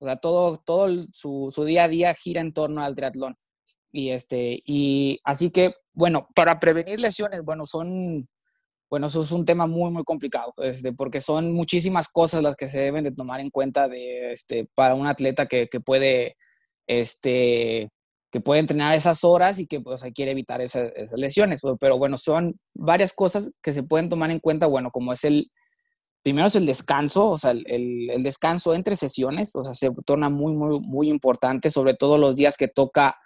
[0.00, 3.36] O sea, todo, todo su, su, día a día gira en torno al triatlón.
[3.92, 8.28] Y, este, y así que, bueno, para prevenir lesiones, bueno, son,
[8.90, 12.68] bueno, eso es un tema muy, muy complicado, este, porque son muchísimas cosas las que
[12.68, 16.36] se deben de tomar en cuenta de, este, para un atleta que, que puede,
[16.88, 17.88] este,
[18.30, 21.60] que puede entrenar esas horas y que pues, quiere evitar esas, lesiones.
[21.80, 25.50] Pero bueno, son varias cosas que se pueden tomar en cuenta, bueno, como es el,
[26.22, 27.64] primero es el descanso, o sea, el,
[28.10, 32.36] el, descanso entre sesiones, o sea, se torna muy, muy, muy importante, sobre todo los
[32.36, 33.16] días que toca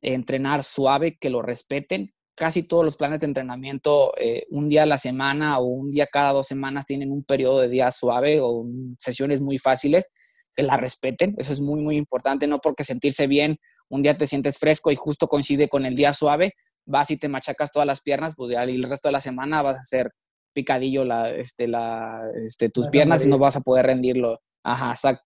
[0.00, 2.12] entrenar suave, que lo respeten.
[2.36, 6.08] Casi todos los planes de entrenamiento, eh, un día a la semana o un día
[6.10, 8.66] cada dos semanas tienen un periodo de día suave o
[8.98, 10.10] sesiones muy fáciles,
[10.56, 11.34] que la respeten.
[11.38, 13.58] Eso es muy, muy importante, no porque sentirse bien
[13.94, 16.54] un día te sientes fresco y justo coincide con el día suave,
[16.84, 19.76] vas y te machacas todas las piernas, pues ya el resto de la semana vas
[19.76, 20.10] a hacer
[20.52, 24.40] picadillo la, este, la, este, tus piernas y no vas a poder rendirlo.
[24.64, 25.24] Ajá, exacto.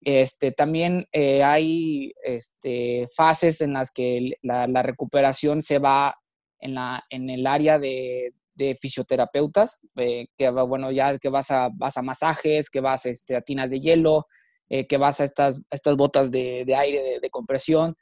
[0.00, 6.14] Este, también eh, hay este, fases en las que la, recuperación se va
[6.60, 11.68] en, la, en el área de, de fisioterapeutas, eh, que bueno, ya que vas a,
[11.72, 14.26] vas a masajes, que vas este, a tinas de hielo,
[14.70, 17.96] eh, que vas a estas, estas botas de, de aire de, compresión,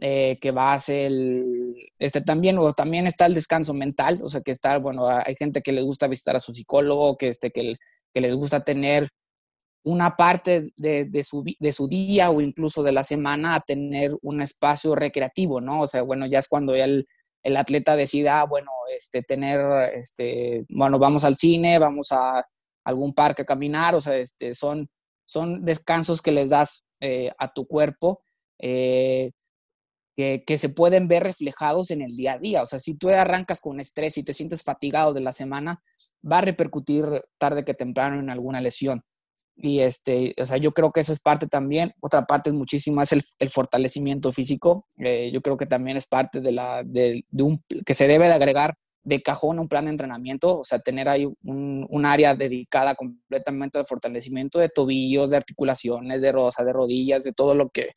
[0.00, 4.50] eh, que vas el, este también, o también está el descanso mental, o sea, que
[4.50, 7.76] está, bueno, hay gente que le gusta visitar a su psicólogo, que, este, que,
[8.12, 9.08] que les gusta tener
[9.84, 14.16] una parte de, de, su, de su día o incluso de la semana a tener
[14.22, 15.82] un espacio recreativo, ¿no?
[15.82, 17.06] O sea, bueno, ya es cuando ya el,
[17.42, 19.60] el atleta decida, ah, bueno, este, tener,
[19.94, 22.44] este, bueno, vamos al cine, vamos a
[22.84, 24.88] algún parque a caminar, o sea, este, son,
[25.26, 28.22] son descansos que les das eh, a tu cuerpo
[28.58, 29.32] eh,
[30.16, 32.62] que, se pueden ver reflejados en el día a día.
[32.62, 35.82] O sea, si tú arrancas con estrés y te sientes fatigado de la semana,
[36.30, 37.04] va a repercutir
[37.38, 39.02] tarde que temprano en alguna lesión.
[39.56, 41.92] Y este, o sea, yo creo que eso es parte también.
[42.00, 44.86] Otra parte es muchísimo, es el, fortalecimiento físico.
[44.98, 48.34] Eh, yo creo que también es parte de la, de, un, que se debe de
[48.34, 48.74] agregar
[49.04, 53.78] de cajón un plan de entrenamiento, o sea, tener ahí un, un, área dedicada completamente
[53.78, 57.90] al fortalecimiento de tobillos, de articulaciones, de rosa, de rodillas, de todo lo que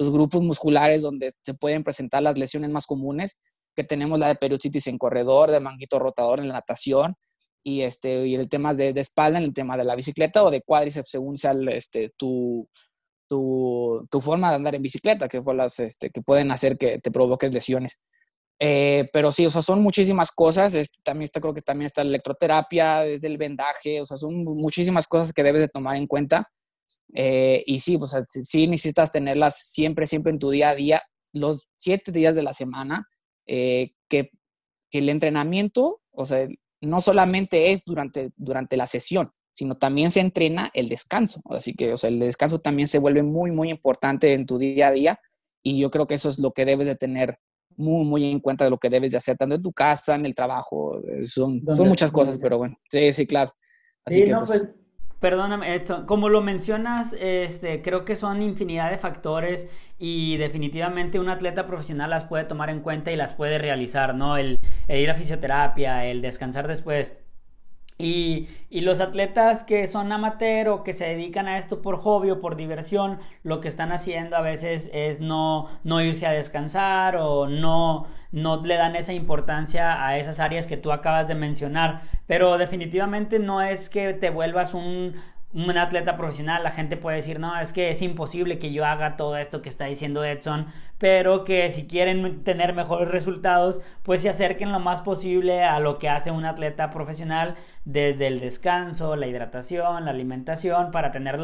[0.00, 3.36] los grupos musculares donde se pueden presentar las lesiones más comunes,
[3.76, 7.16] que tenemos la de periodicitis en corredor, de manguito rotador en la natación,
[7.62, 10.50] y, este, y el tema de, de, espalda en el tema de la bicicleta o
[10.50, 12.66] de cuádriceps según sea este, tu,
[13.28, 16.98] tu, tu, forma de andar en bicicleta, que, fue las, este, que pueden hacer que
[16.98, 18.00] te provoques lesiones.
[18.58, 20.74] Eh, pero sí, o sea, son muchísimas cosas.
[20.74, 24.44] Este, también está, creo que también está la electroterapia, desde el vendaje, o sea, son
[24.44, 26.50] muchísimas cosas que debes de tomar en cuenta.
[27.12, 31.68] Eh, y sí, pues sí necesitas tenerlas siempre, siempre en tu día a día, los
[31.76, 33.08] siete días de la semana,
[33.46, 34.30] eh, que,
[34.90, 36.46] que el entrenamiento, o sea,
[36.80, 41.40] no solamente es durante, durante la sesión, sino también se entrena el descanso.
[41.46, 44.88] Así que, o sea, el descanso también se vuelve muy, muy importante en tu día
[44.88, 45.20] a día
[45.62, 47.38] y yo creo que eso es lo que debes de tener
[47.76, 50.26] muy, muy en cuenta de lo que debes de hacer, tanto en tu casa, en
[50.26, 53.54] el trabajo, son, son muchas cosas, pero bueno, sí, sí, claro.
[54.04, 54.68] Así que, pues, pues
[55.20, 61.66] Perdóname, como lo mencionas, este, creo que son infinidad de factores y definitivamente un atleta
[61.66, 64.38] profesional las puede tomar en cuenta y las puede realizar, ¿no?
[64.38, 67.18] El ir a fisioterapia, el descansar después.
[68.00, 72.40] Y, los atletas que son amateur o que se dedican a esto por hobby o
[72.40, 77.48] por diversión, lo que están haciendo a veces es no, no irse a descansar o
[77.48, 82.02] no, no le dan esa importancia a esas áreas que tú acabas de mencionar.
[82.26, 85.14] Pero definitivamente no es que te vuelvas un,
[85.52, 89.16] un atleta profesional, la gente puede decir, no, es que es imposible que yo haga
[89.16, 90.66] todo esto que está diciendo Edson,
[90.98, 95.98] pero que si quieren tener mejores resultados, pues se acerquen lo más posible a lo
[95.98, 101.40] que hace un atleta profesional desde el descanso, la hidratación, la alimentación, para tener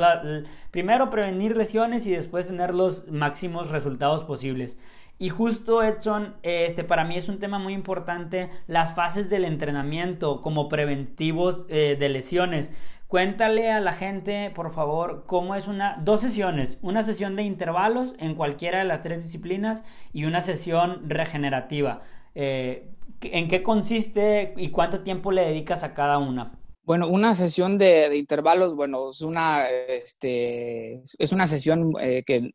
[0.70, 4.78] primero prevenir lesiones y después tener los máximos resultados posibles.
[5.18, 10.42] Y justo Edson, este para mí es un tema muy importante, las fases del entrenamiento
[10.42, 12.74] como preventivos eh, de lesiones.
[13.08, 18.14] Cuéntale a la gente, por favor, cómo es una, dos sesiones, una sesión de intervalos
[18.18, 22.02] en cualquiera de las tres disciplinas y una sesión regenerativa.
[22.34, 22.90] Eh,
[23.22, 26.58] ¿En qué consiste y cuánto tiempo le dedicas a cada una?
[26.82, 32.54] Bueno, una sesión de, intervalos, bueno, es una, este, es una sesión eh, que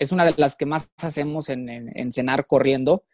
[0.00, 3.04] es una de las que más hacemos en, en cenar corriendo.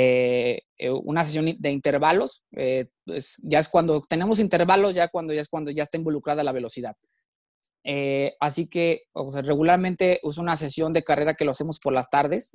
[0.00, 5.34] Eh, eh, una sesión de intervalos, eh, pues ya es cuando tenemos intervalos, ya cuando
[5.34, 6.94] ya es cuando ya está involucrada la velocidad.
[8.38, 9.02] así que
[9.42, 12.52] regularmente es una sesión de carrera que lo hacemos por las tardes.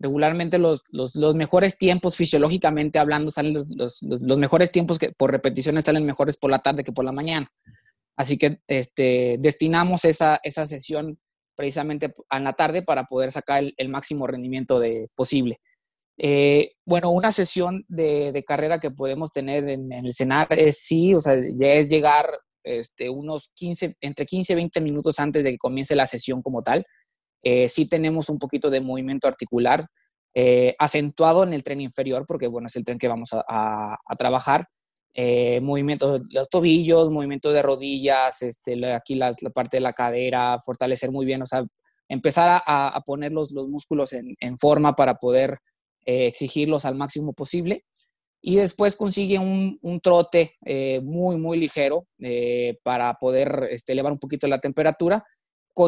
[0.00, 5.30] regularmente los, los, los, mejores tiempos fisiológicamente hablando salen los, los, mejores tiempos que por
[5.30, 7.52] repeticiones salen mejores por la tarde que por la mañana.
[8.16, 11.20] Así que este, destinamos esa, esa sesión
[11.54, 15.60] precisamente a la tarde para poder sacar el, el máximo rendimiento de, posible.
[16.22, 21.20] Eh, bueno, una sesión de, carrera que podemos tener en, el cenar es sí, o
[21.20, 22.26] sea, ya es llegar
[22.62, 26.62] este, unos 15, entre 15 y 20 minutos antes de que comience la sesión como
[26.62, 26.84] tal.
[27.42, 29.86] Eh, sí tenemos un poquito de movimiento articular
[30.34, 34.68] eh, acentuado en el tren inferior, porque bueno, es el tren que vamos a, trabajar.
[35.62, 41.10] movimiento de los tobillos, movimiento de rodillas, este, aquí la, parte de la cadera, fortalecer
[41.10, 41.64] muy bien, o sea,
[42.10, 45.60] empezar a, poner los, músculos en, en, forma para poder
[46.06, 47.84] eh, exigirlos al máximo posible.
[48.42, 54.18] Y después consigue un, trote eh, muy, muy ligero eh, para poder este, elevar un
[54.18, 55.24] poquito la temperatura,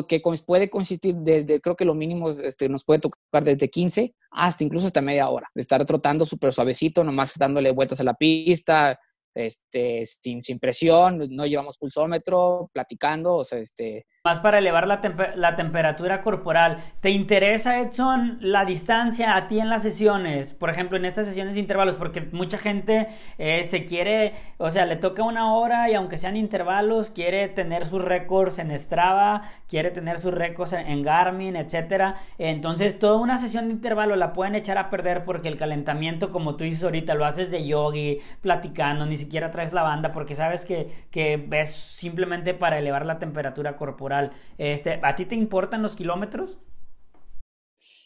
[0.09, 4.65] que puede consistir desde, creo que lo mínimo este, nos puede tocar desde 15 hasta
[4.65, 8.99] incluso hasta media hora, de estar trotando súper suavecito, nomás dándole vueltas a la pista,
[9.35, 15.01] este, sin, sin, presión, no llevamos pulsómetro, platicando, o sea, este, más para elevar la,
[15.35, 16.79] la, temperatura corporal.
[17.01, 20.53] ¿Te interesa, Edson, la distancia a ti en las sesiones?
[20.53, 23.09] Por ejemplo, en estas sesiones de intervalos, porque mucha gente
[23.39, 27.85] eh, se quiere, o sea, le toca una hora y aunque sean intervalos, quiere tener
[27.85, 32.15] sus récords en Strava, quiere tener sus récords en Garmin, etcétera.
[32.39, 36.55] Entonces, toda una sesión de intervalo la pueden echar a perder porque el calentamiento, como
[36.55, 40.65] tú dices ahorita, lo haces de yogi, platicando, ni siquiera traes la banda porque sabes
[40.65, 44.12] que, que ves simplemente para elevar la temperatura corporal.
[44.59, 46.59] Este, ¿A ti te importan los kilómetros?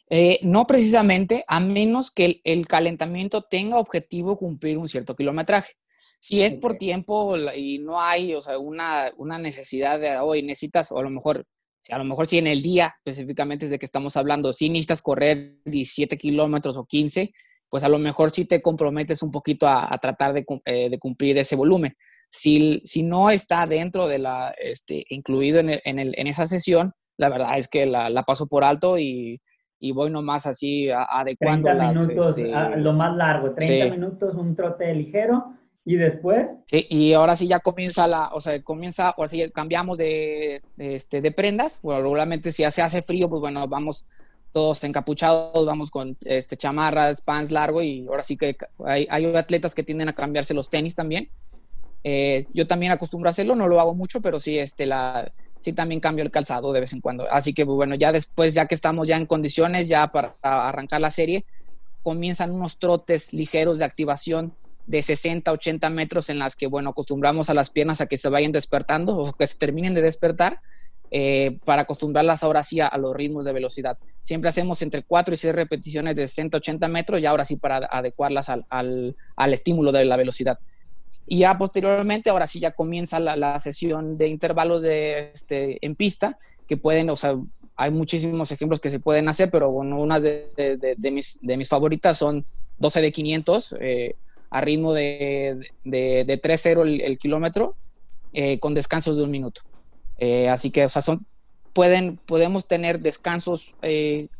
[0.08, 5.74] Eh, no precisamente, a menos que el, calentamiento tenga objetivo cumplir un cierto kilometraje.
[6.20, 10.92] Si es por tiempo y no hay, o sea, una, una necesidad de hoy necesitas,
[10.92, 11.44] o a lo mejor,
[11.80, 14.68] si a lo mejor si en el día específicamente es de que estamos hablando, si
[14.68, 17.32] necesitas correr 17 kilómetros o 15,
[17.68, 21.36] pues a lo mejor sí te comprometes un poquito a, tratar de, eh, de, cumplir
[21.38, 21.96] ese volumen.
[22.28, 26.92] Si, si no está dentro de la, este, incluido en, en, el, en esa sesión,
[27.16, 29.40] la verdad es que la, la paso por alto y,
[29.78, 34.92] y voy nomás así adecuando 30 minutos, este, lo más largo, 30 minutos, un trote
[34.94, 35.54] ligero
[35.84, 36.46] y después.
[36.66, 41.20] Sí, y ahora sí ya comienza la, o sea, comienza, ahora sí cambiamos de, este,
[41.20, 44.06] de prendas, bueno, regularmente si ya se hace frío, pues bueno, vamos
[44.52, 48.56] todos encapuchados, vamos con este, chamarras, pants largo y ahora sí que
[48.86, 51.28] hay, hay atletas que tienden a cambiarse los tenis también
[52.08, 55.72] eh, yo también acostumbro a hacerlo, no lo hago mucho, pero sí, este, la, sí
[55.72, 57.28] también cambio el calzado de vez en cuando.
[57.32, 61.10] Así que bueno, ya después, ya que estamos ya en condiciones, ya para arrancar la
[61.10, 61.44] serie,
[62.04, 64.54] comienzan unos trotes ligeros de activación
[64.86, 68.28] de 60, 80 metros en las que, bueno, acostumbramos a las piernas a que se
[68.28, 70.60] vayan despertando o que se terminen de despertar
[71.10, 73.98] eh, para acostumbrarlas ahora sí a, los ritmos de velocidad.
[74.22, 77.78] Siempre hacemos entre 4 y 6 repeticiones de 60, 80 metros y ahora sí para
[77.78, 80.60] adecuarlas al, al, al estímulo de la velocidad.
[81.26, 86.38] Y ya posteriormente, ahora sí ya comienza la, sesión de intervalos de, este, en pista,
[86.68, 87.36] que pueden, o sea,
[87.76, 90.50] hay muchísimos ejemplos que se pueden hacer, pero bueno, una de,
[90.96, 92.44] de, mis, de mis favoritas son
[92.78, 94.14] 12 de 500 eh,
[94.50, 97.74] a ritmo de, de, 3-0 el, kilómetro,
[98.32, 99.62] eh, con descansos de un minuto.
[100.18, 101.26] Eh, así que, o sea, son,
[101.72, 103.74] pueden, podemos tener descansos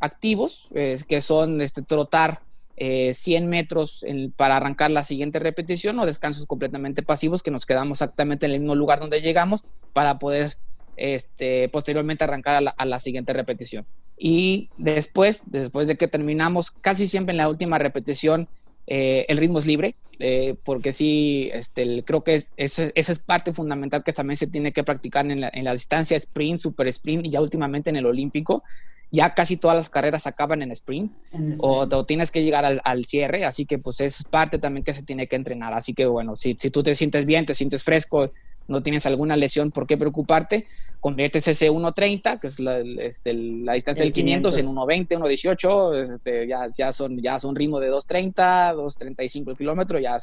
[0.00, 0.70] activos,
[1.08, 2.45] que son este, trotar
[2.78, 4.04] 100 eh, metros
[4.36, 8.60] para arrancar la siguiente repetición o descansos completamente pasivos que nos quedamos exactamente en el
[8.60, 9.64] mismo lugar donde llegamos
[9.94, 10.56] para poder
[10.96, 13.86] este, posteriormente arrancar a la, siguiente repetición.
[14.18, 18.48] Y después, después de que terminamos, casi siempre en la última repetición,
[18.86, 23.52] eh, el ritmo es libre, eh, porque sí, este, creo que es, esa es parte
[23.52, 27.26] fundamental que también se tiene que practicar en la, en la distancia sprint, super sprint
[27.26, 28.62] y ya últimamente en el olímpico
[29.10, 31.12] ya casi todas las carreras acaban en sprint,
[31.58, 35.26] O, tienes que llegar al, cierre, así que pues es parte también que se tiene
[35.28, 35.74] que entrenar.
[35.74, 38.32] Así que bueno, si, si tú te sientes bien, te sientes fresco,
[38.68, 40.66] no tienes alguna lesión, ¿por qué preocuparte?
[41.00, 46.48] Conviertes ese 1.30, que es la, este, la distancia del 500, en 1.20, 1.18, este,
[46.48, 50.16] ya, ya, son, ya son ritmo de 2.30, 2.35 el kilómetro, ya,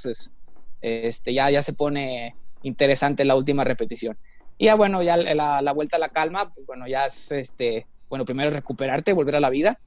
[0.81, 4.17] este, ya, ya se pone interesante la última repetición.
[4.57, 7.87] Y ya bueno, ya la, la vuelta a la calma, pues bueno, ya es este,
[8.09, 9.79] bueno, primero recuperarte, volver a la vida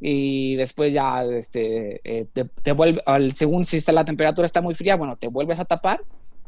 [0.00, 2.26] y después ya este, eh,
[2.62, 5.64] te, vuelve, al, según si está la temperatura está muy fría, bueno, te vuelves a
[5.64, 6.02] tapar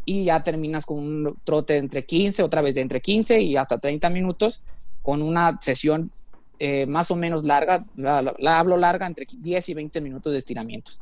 [0.04, 3.78] y ya terminas con un trote entre 15, otra vez de entre 15 y hasta
[3.78, 4.62] 30 minutos
[5.02, 6.10] con una sesión
[6.58, 11.00] eh, más o menos larga, la, hablo larga, entre 10 y 20 minutos de estiramientos.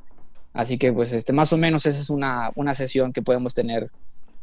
[0.53, 3.91] Así que pues este, más o menos esa es una, una sesión que podemos tener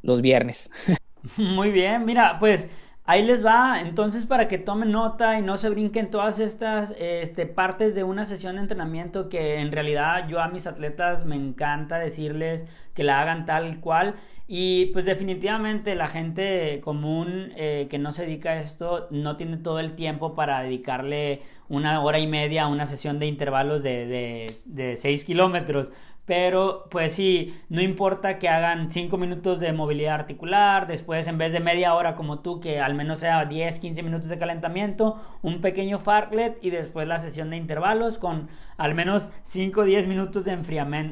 [0.01, 0.72] los viernes.
[1.38, 2.67] Muy bien, mira, pues
[3.12, 7.47] Ahí les va, entonces para que tomen nota y no se brinquen todas estas este,
[7.47, 11.97] partes de una sesión de entrenamiento que en realidad yo a mis atletas me encanta
[11.97, 14.14] decirles que la hagan tal cual
[14.47, 19.57] y pues definitivamente la gente común eh, que no se dedica a esto no tiene
[19.57, 24.05] todo el tiempo para dedicarle una hora y media a una sesión de intervalos de,
[24.05, 25.91] de, de 6 kilómetros.
[26.30, 31.53] Pero pues sí, no importa que hagan 5 minutos de movilidad articular, después en vez
[31.53, 35.59] de media hora como tú, que al menos sea 10, 15 minutos de calentamiento, un
[35.59, 40.45] pequeño fartlet y después la sesión de intervalos con al menos 5 o 10 minutos
[40.45, 40.55] de,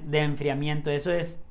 [0.03, 0.91] de enfriamiento.
[0.91, 1.43] Eso es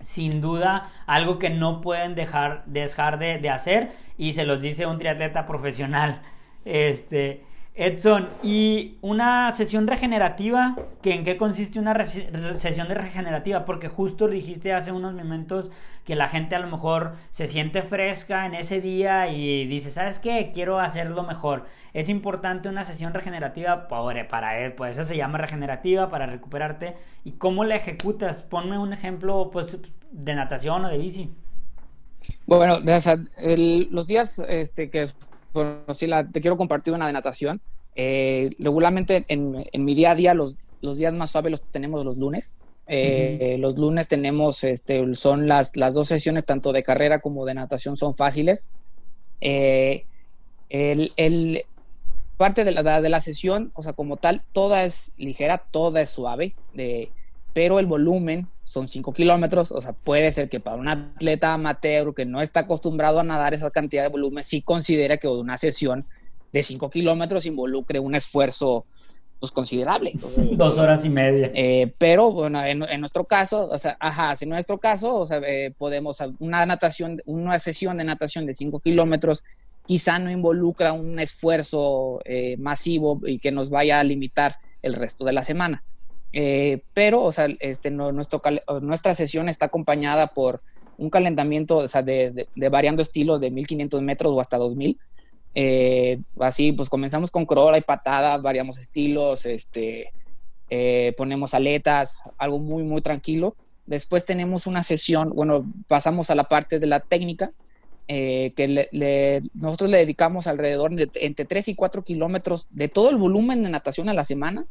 [0.00, 4.86] sin duda algo que no pueden dejar, dejar de, de hacer y se los dice
[4.86, 6.22] un triatleta profesional.
[6.62, 7.42] Este,
[7.80, 13.64] Edson, y una sesión regenerativa, ¿que ¿en qué consiste una sesión de regenerativa?
[13.64, 15.70] Porque justo dijiste hace unos momentos
[16.04, 20.18] que la gente a lo mejor se siente fresca en ese día y dice, ¿sabes
[20.18, 20.50] qué?
[20.52, 21.64] Quiero hacerlo mejor.
[21.94, 26.96] Es importante una sesión regenerativa pobre para él, pues eso se llama regenerativa, para recuperarte.
[27.24, 28.42] ¿Y cómo la ejecutas?
[28.42, 29.78] Ponme un ejemplo pues,
[30.10, 31.30] de natación o de bici.
[32.44, 35.08] Bueno, los días este, que
[35.92, 37.60] sí, la, te quiero compartir una de natación.
[37.96, 42.04] Eh, regularmente en, en, mi día a día los, los días más suaves los tenemos
[42.04, 42.56] los lunes.
[42.92, 47.54] Eh, Los lunes tenemos, este, son las, las dos sesiones, tanto de carrera como de
[47.54, 48.66] natación, son fáciles.
[49.40, 50.06] Eh,
[50.70, 51.64] el, el,
[52.36, 56.10] parte de la, de la sesión, o sea, como tal, toda es ligera, toda es
[56.10, 57.12] suave, de,
[57.52, 62.14] pero el volumen son 5 kilómetros, o sea, puede ser que para un atleta amateur
[62.14, 66.06] que no está acostumbrado a nadar esa cantidad de volumen, sí considera que una sesión
[66.52, 68.86] de 5 kilómetros involucre un esfuerzo
[69.40, 70.12] pues considerable.
[70.52, 71.50] Dos horas y media.
[71.52, 75.26] Eh, pero bueno, en, en, nuestro caso, o sea, ajá, si en nuestro caso, o
[75.26, 79.42] sea, eh, podemos, una natación, una sesión de natación de 5 kilómetros
[79.84, 85.24] quizá no involucra un esfuerzo eh, masivo y que nos vaya a limitar el resto
[85.24, 85.82] de la semana.
[86.32, 88.40] Eh, pero, o sea, este, nuestro,
[88.80, 90.62] nuestra sesión está acompañada por
[90.96, 94.98] un calentamiento o sea, de, de, variando estilos de 1500 metros o hasta 2000
[95.54, 100.12] eh, así, pues comenzamos con corola y patada, variamos estilos, este,
[100.68, 103.56] eh, ponemos aletas, algo muy, muy tranquilo.
[103.86, 107.52] Después tenemos una sesión, bueno, pasamos a la parte de la técnica,
[108.06, 113.16] eh, que nosotros le dedicamos alrededor de entre 3 y 4 kilómetros de todo el
[113.16, 114.66] volumen de natación a la semana.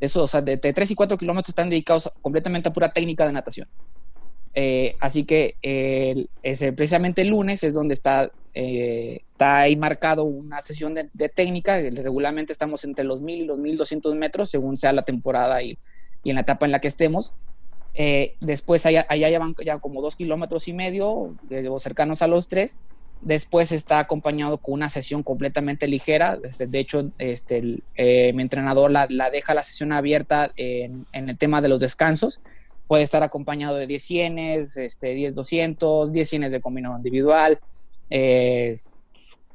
[0.00, 3.26] Eso, o sea, de, de 3 y 4 kilómetros están dedicados completamente a pura técnica
[3.26, 3.68] de natación.
[4.54, 10.24] Eh, así que eh, ese, precisamente el lunes es donde está, eh, está ahí marcado
[10.24, 11.78] una sesión de, de, técnica.
[11.78, 15.78] Regularmente estamos entre los 1000 y los 1200 metros, según sea la temporada y,
[16.24, 17.34] y en la etapa en la que estemos.
[17.94, 21.34] Eh, después allá, allá ya van ya como dos kilómetros y medio,
[21.78, 22.78] cercanos a los tres.
[23.20, 26.38] Después está acompañado con una sesión completamente ligera.
[26.44, 27.82] Este, de hecho, este, el,
[28.34, 32.40] mi entrenador la, la, deja la sesión abierta en, en el tema de los descansos
[32.88, 37.60] puede estar acompañado de 10 cienes, este, 10 200, 10 cienes de combinado individual,
[38.10, 38.80] eh,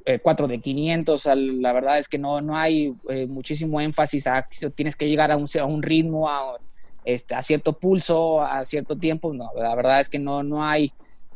[0.05, 1.16] eh, 4 de 500.
[1.16, 5.09] O sea, la verdad es que no, no hay eh, muchísimo énfasis a tienes que
[5.09, 6.57] llegar a un, a un ritmo, a,
[7.03, 9.34] este, a, cierto pulso, a cierto tiempo.
[9.34, 10.93] No, la verdad es que no, no hay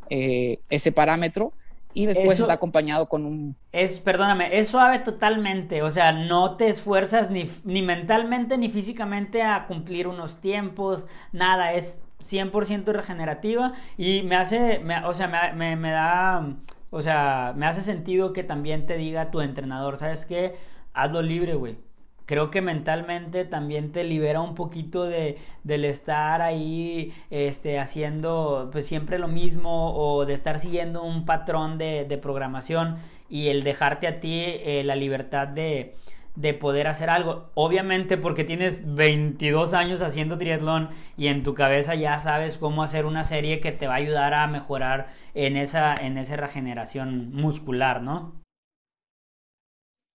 [0.10, 1.52] eh, ese parámetro
[1.98, 3.56] y después eso, está acompañado con un...
[3.72, 9.42] Es, perdóname, es suave totalmente, o sea, no te esfuerzas ni, ni mentalmente ni físicamente
[9.42, 15.54] a cumplir unos tiempos, nada, es 100% regenerativa y me hace, me, o sea, me,
[15.54, 16.56] me, me, da,
[16.92, 20.56] o sea, me hace sentido que también te diga tu entrenador, ¿sabes qué?
[20.94, 21.87] Hazlo libre, güey
[22.28, 28.86] creo que mentalmente también te libera un poquito de, del estar ahí este, haciendo pues
[28.86, 32.98] siempre lo mismo o de estar siguiendo un patrón de, de programación
[33.30, 35.96] y el dejarte a ti eh, la libertad de,
[36.36, 37.50] de poder hacer algo.
[37.56, 43.06] Obviamente porque tienes 22 años haciendo triatlón y en tu cabeza ya sabes cómo hacer
[43.06, 48.04] una serie que te va a ayudar a mejorar en esa, en esa regeneración muscular,
[48.04, 48.34] ¿no?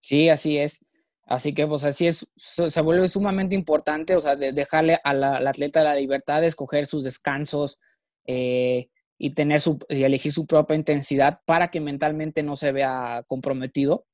[0.00, 0.80] Sí, así es.
[1.26, 5.82] Así que, pues así es, se vuelve sumamente importante, o sea, de dejarle al atleta
[5.82, 7.78] la libertad de escoger sus descansos
[8.26, 13.22] eh, y tener su, y elegir su propia intensidad para que mentalmente no se vea
[13.26, 14.06] comprometido.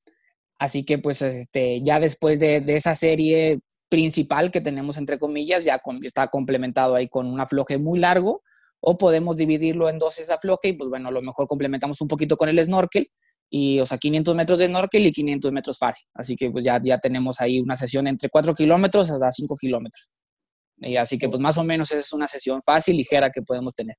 [0.58, 5.80] Así que, pues, este, ya después de, esa serie principal que tenemos, entre comillas, ya
[6.02, 8.42] está complementado ahí con un afloje muy largo,
[8.80, 12.08] o podemos dividirlo en dos ese afloje y, pues, bueno, a lo mejor complementamos un
[12.08, 13.10] poquito con el snorkel
[13.50, 16.06] y, o sea, 500 metros de snorkel y 500 metros fácil.
[16.14, 20.10] Así que pues ya, ya tenemos ahí una sesión entre 4 kilómetros hasta 5 kilómetros.
[20.78, 23.74] Y así que pues más o menos esa es una sesión fácil, ligera que podemos
[23.74, 23.96] tener.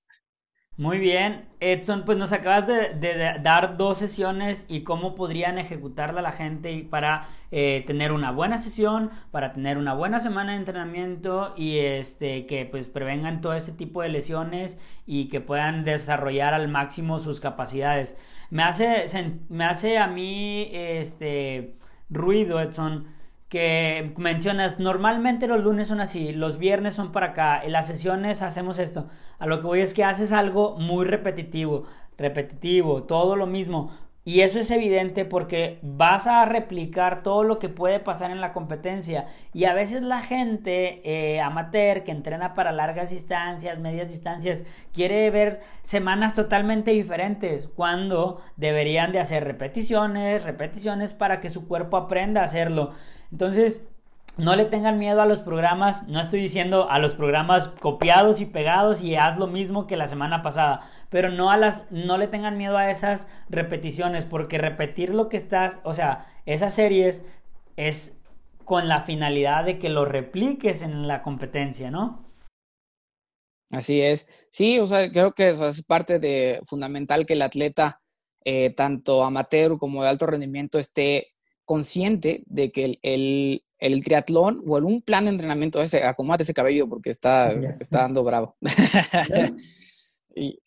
[0.79, 5.57] Muy bien, Edson, pues nos acabas de, de, de, dar dos sesiones y cómo podrían
[5.57, 10.59] ejecutarla la gente para eh, tener una buena sesión, para tener una buena semana de
[10.59, 16.53] entrenamiento y este que pues prevengan todo ese tipo de lesiones y que puedan desarrollar
[16.53, 18.15] al máximo sus capacidades.
[18.49, 19.05] Me hace,
[19.49, 21.77] me hace a mí este
[22.09, 23.19] ruido, Edson
[23.49, 28.43] que mencionas, normalmente los lunes son así, los viernes son para acá, en las sesiones
[28.43, 29.07] hacemos esto.
[29.39, 31.85] A lo que voy es que haces algo muy repetitivo,
[32.17, 33.91] repetitivo, todo lo mismo.
[34.26, 38.53] Y eso es evidente porque vas a replicar todo lo que puede pasar en la
[38.53, 39.28] competencia.
[39.53, 45.30] Y a veces la gente eh, amateur que entrena para largas distancias, medias distancias, quiere
[45.32, 52.41] ver semanas totalmente diferentes cuando deberían de hacer repeticiones, repeticiones para que su cuerpo aprenda
[52.41, 52.91] a hacerlo.
[53.32, 53.88] Entonces,
[54.38, 58.45] no le tengan miedo a los programas, no estoy diciendo a los programas copiados y
[58.45, 62.27] pegados y haz lo mismo que la semana pasada, pero no a las no le
[62.27, 67.25] tengan miedo a esas repeticiones porque repetir lo que estás, o sea, esas series
[67.75, 68.17] es
[68.65, 72.23] con la finalidad de que lo repliques en la competencia, ¿no?
[73.71, 74.27] Así es.
[74.51, 78.01] Sí, o sea, creo que eso es parte de fundamental que el atleta
[78.45, 81.34] eh, tanto amateur como de alto rendimiento, esté
[81.65, 86.88] consciente de que el, el, triatlón o un plan de entrenamiento, ese, acomódate ese cabello
[86.88, 88.55] porque está, está dando bravo.
[90.36, 90.59] y,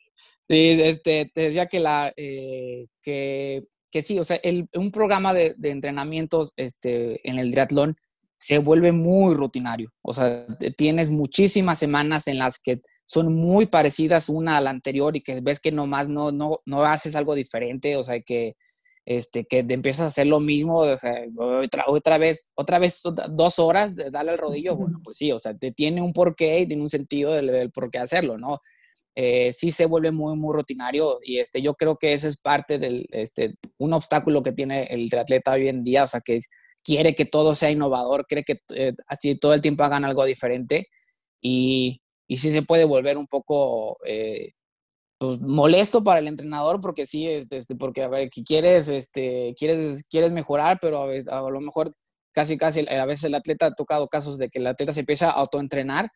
[0.48, 5.54] este, te decía que, la, eh, que, que, sí, o sea, el, un programa de,
[5.56, 7.96] de, entrenamientos este, en el triatlón
[8.36, 9.92] se vuelve muy rutinario.
[10.02, 10.46] O sea,
[10.76, 15.40] tienes muchísimas semanas en las que son muy parecidas una a la anterior y que
[15.40, 18.56] ves que nomás no, no, no haces algo diferente, o sea, que
[19.04, 24.10] este, que empiezas a hacer lo mismo, otra, otra vez, otra vez dos horas de
[24.10, 26.88] darle al rodillo, bueno, pues sí, o sea, te tiene un porqué y tiene un
[26.88, 28.60] sentido del, por qué hacerlo, ¿no?
[29.14, 32.78] Eh, sí se vuelve muy, muy rutinario y este, yo creo que eso es parte
[32.78, 36.40] del, este, un obstáculo que tiene el triatleta hoy en día, o sea, que
[36.82, 40.88] quiere que todo sea innovador, cree que eh, así todo el tiempo hagan algo diferente
[41.40, 44.52] y, y sí se puede volver un poco eh,
[45.22, 49.54] pues, molesto para el entrenador porque sí, este, este, porque a ver, que quieres, este,
[49.56, 51.92] quieres, quieres mejorar, pero a, lo mejor
[52.32, 55.28] casi, casi, a veces el atleta ha tocado casos de que el atleta se empieza
[55.28, 56.10] a autoentrenar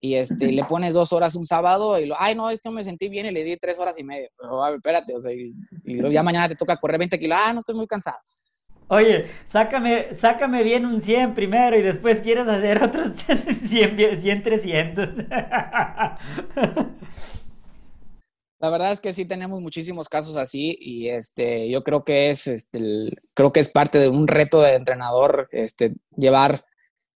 [0.00, 2.84] y este, le pones dos horas un sábado y lo, ay, no, es que me
[2.84, 4.28] sentí bien y le di tres horas y media.
[4.38, 5.52] Pero, a ver, espérate, o sea, y,
[5.84, 8.18] ya mañana te toca correr 20 kilos, ah, no estoy muy cansado.
[8.86, 13.08] Oye, sácame, sácame bien un 100 primero y después quieres hacer otros
[13.68, 15.08] 100, 100 300.
[18.62, 22.46] La verdad es que sí tenemos muchísimos casos así y este, yo creo que es,
[22.46, 22.78] este,
[23.34, 26.64] creo que es parte de un reto de entrenador este, llevar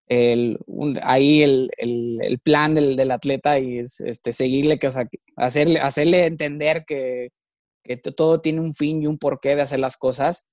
[0.07, 0.57] el,
[1.01, 6.27] ahí el, el, plan del, del, atleta y este, seguirle, que, o sea, hacerle, hacerle
[6.27, 7.31] entender que,
[7.83, 10.47] que, todo tiene un fin y un porqué de hacer las cosas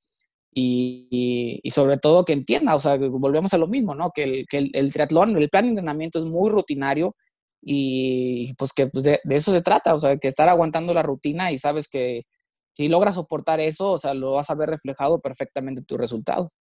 [0.53, 4.11] y, y, sobre todo que entienda, o sea, volvemos a lo mismo, ¿no?
[4.13, 7.15] Que el, que el triatlón, el plan de entrenamiento es muy rutinario
[7.63, 11.53] y pues que pues de, eso se trata, o sea, que estar aguantando la rutina
[11.53, 12.23] y sabes que
[12.75, 16.53] si logras soportar eso, o sea, lo vas a ver reflejado perfectamente tu resultado.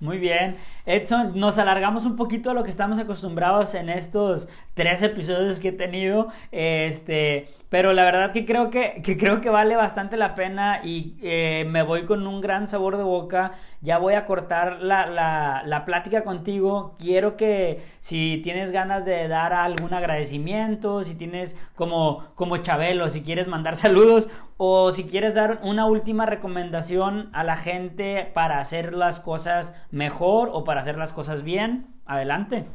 [0.00, 0.56] Muy bien.
[0.86, 5.68] Edson, nos alargamos un poquito a lo que estamos acostumbrados en estos tres episodios que
[5.68, 6.28] he tenido.
[6.52, 11.66] Este, pero la verdad que creo que, creo que vale bastante la pena y eh,
[11.68, 13.52] me voy con un gran sabor de boca.
[13.82, 16.94] Ya voy a cortar la, la, la, plática contigo.
[16.98, 23.20] Quiero que si tienes ganas de dar algún agradecimiento, si tienes como, como Chabelo, si
[23.20, 24.30] quieres mandar saludos
[24.62, 30.50] o si quieres dar una última recomendación a la gente para hacer las cosas mejor
[30.52, 31.86] o para hacer las cosas bien.
[32.04, 32.66] Adelante.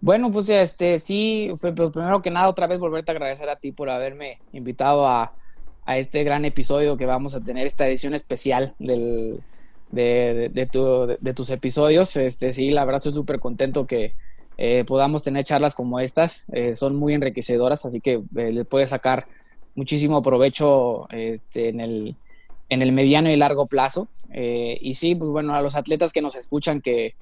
[0.00, 3.72] Bueno, pues este sí, pues, primero que nada otra vez volverte a agradecer a ti
[3.72, 5.32] por haberme invitado a,
[5.84, 9.40] a este gran episodio que vamos a tener, esta edición especial del,
[9.90, 12.14] de, de, tu, de, tus episodios.
[12.14, 14.14] Este sí, la verdad estoy súper contento que
[14.58, 16.46] eh, podamos tener charlas como estas.
[16.52, 19.26] Eh, son muy enriquecedoras, así que eh, le puedes sacar
[19.80, 22.16] muchísimo provecho este, en el
[22.70, 24.08] en el mediano y largo plazo.
[24.32, 27.14] Eh, y sí, pues bueno, a los atletas que nos escuchan, que,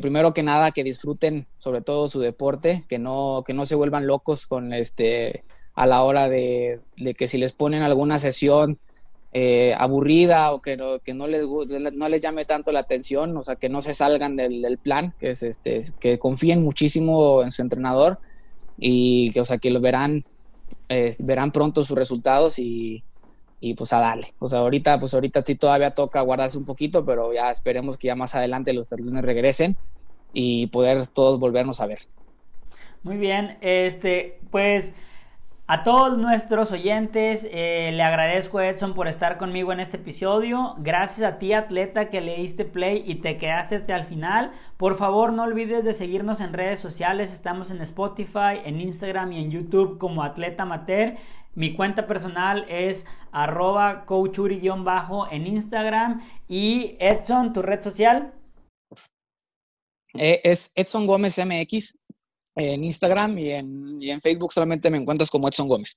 [0.00, 4.06] primero que nada que disfruten sobre todo su deporte, que no, que no se vuelvan
[4.06, 5.44] locos con este
[5.74, 6.80] a la hora de,
[7.16, 8.78] que si les ponen alguna sesión
[9.32, 13.42] eh, aburrida o que no, que no les no les llame tanto la atención, o
[13.42, 17.62] sea, que no se salgan del, plan, que es este, que confíen muchísimo en su
[17.62, 18.18] entrenador
[18.78, 20.24] y que, o sea, que lo verán,
[21.20, 23.04] verán pronto sus resultados y,
[23.60, 24.26] y pues a darle.
[24.40, 28.08] O sea, ahorita, pues ahorita sí todavía toca guardarse un poquito, pero ya esperemos que
[28.08, 29.76] ya más adelante los triatlones regresen
[30.32, 32.00] y poder todos volvernos a ver.
[33.02, 34.94] Muy bien, este, pues
[35.72, 40.74] a todos nuestros oyentes, eh, le agradezco Edson por estar conmigo en este episodio.
[40.76, 44.52] Gracias a ti, atleta, que le diste play y te quedaste hasta el final.
[44.76, 47.32] Por favor, no olvides de seguirnos en redes sociales.
[47.32, 51.16] Estamos en Spotify, en Instagram y en YouTube como Atleta Mater.
[51.54, 56.20] Mi cuenta personal es arroba coachuri-bajo en Instagram.
[56.48, 58.34] Y Edson, ¿tu red social?
[60.14, 61.98] Eh, es Edson Gómez MX
[62.54, 65.96] en Instagram y en, y en Facebook solamente me encuentras como Edson Gómez.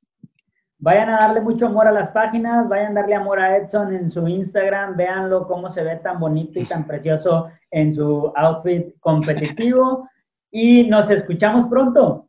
[0.78, 4.12] Vayan a darle mucho amor a las páginas, vayan a darle amor a Edson en
[4.12, 10.08] su Instagram, véanlo cómo se ve tan bonito y tan precioso en su outfit competitivo
[10.52, 12.28] y nos escuchamos pronto.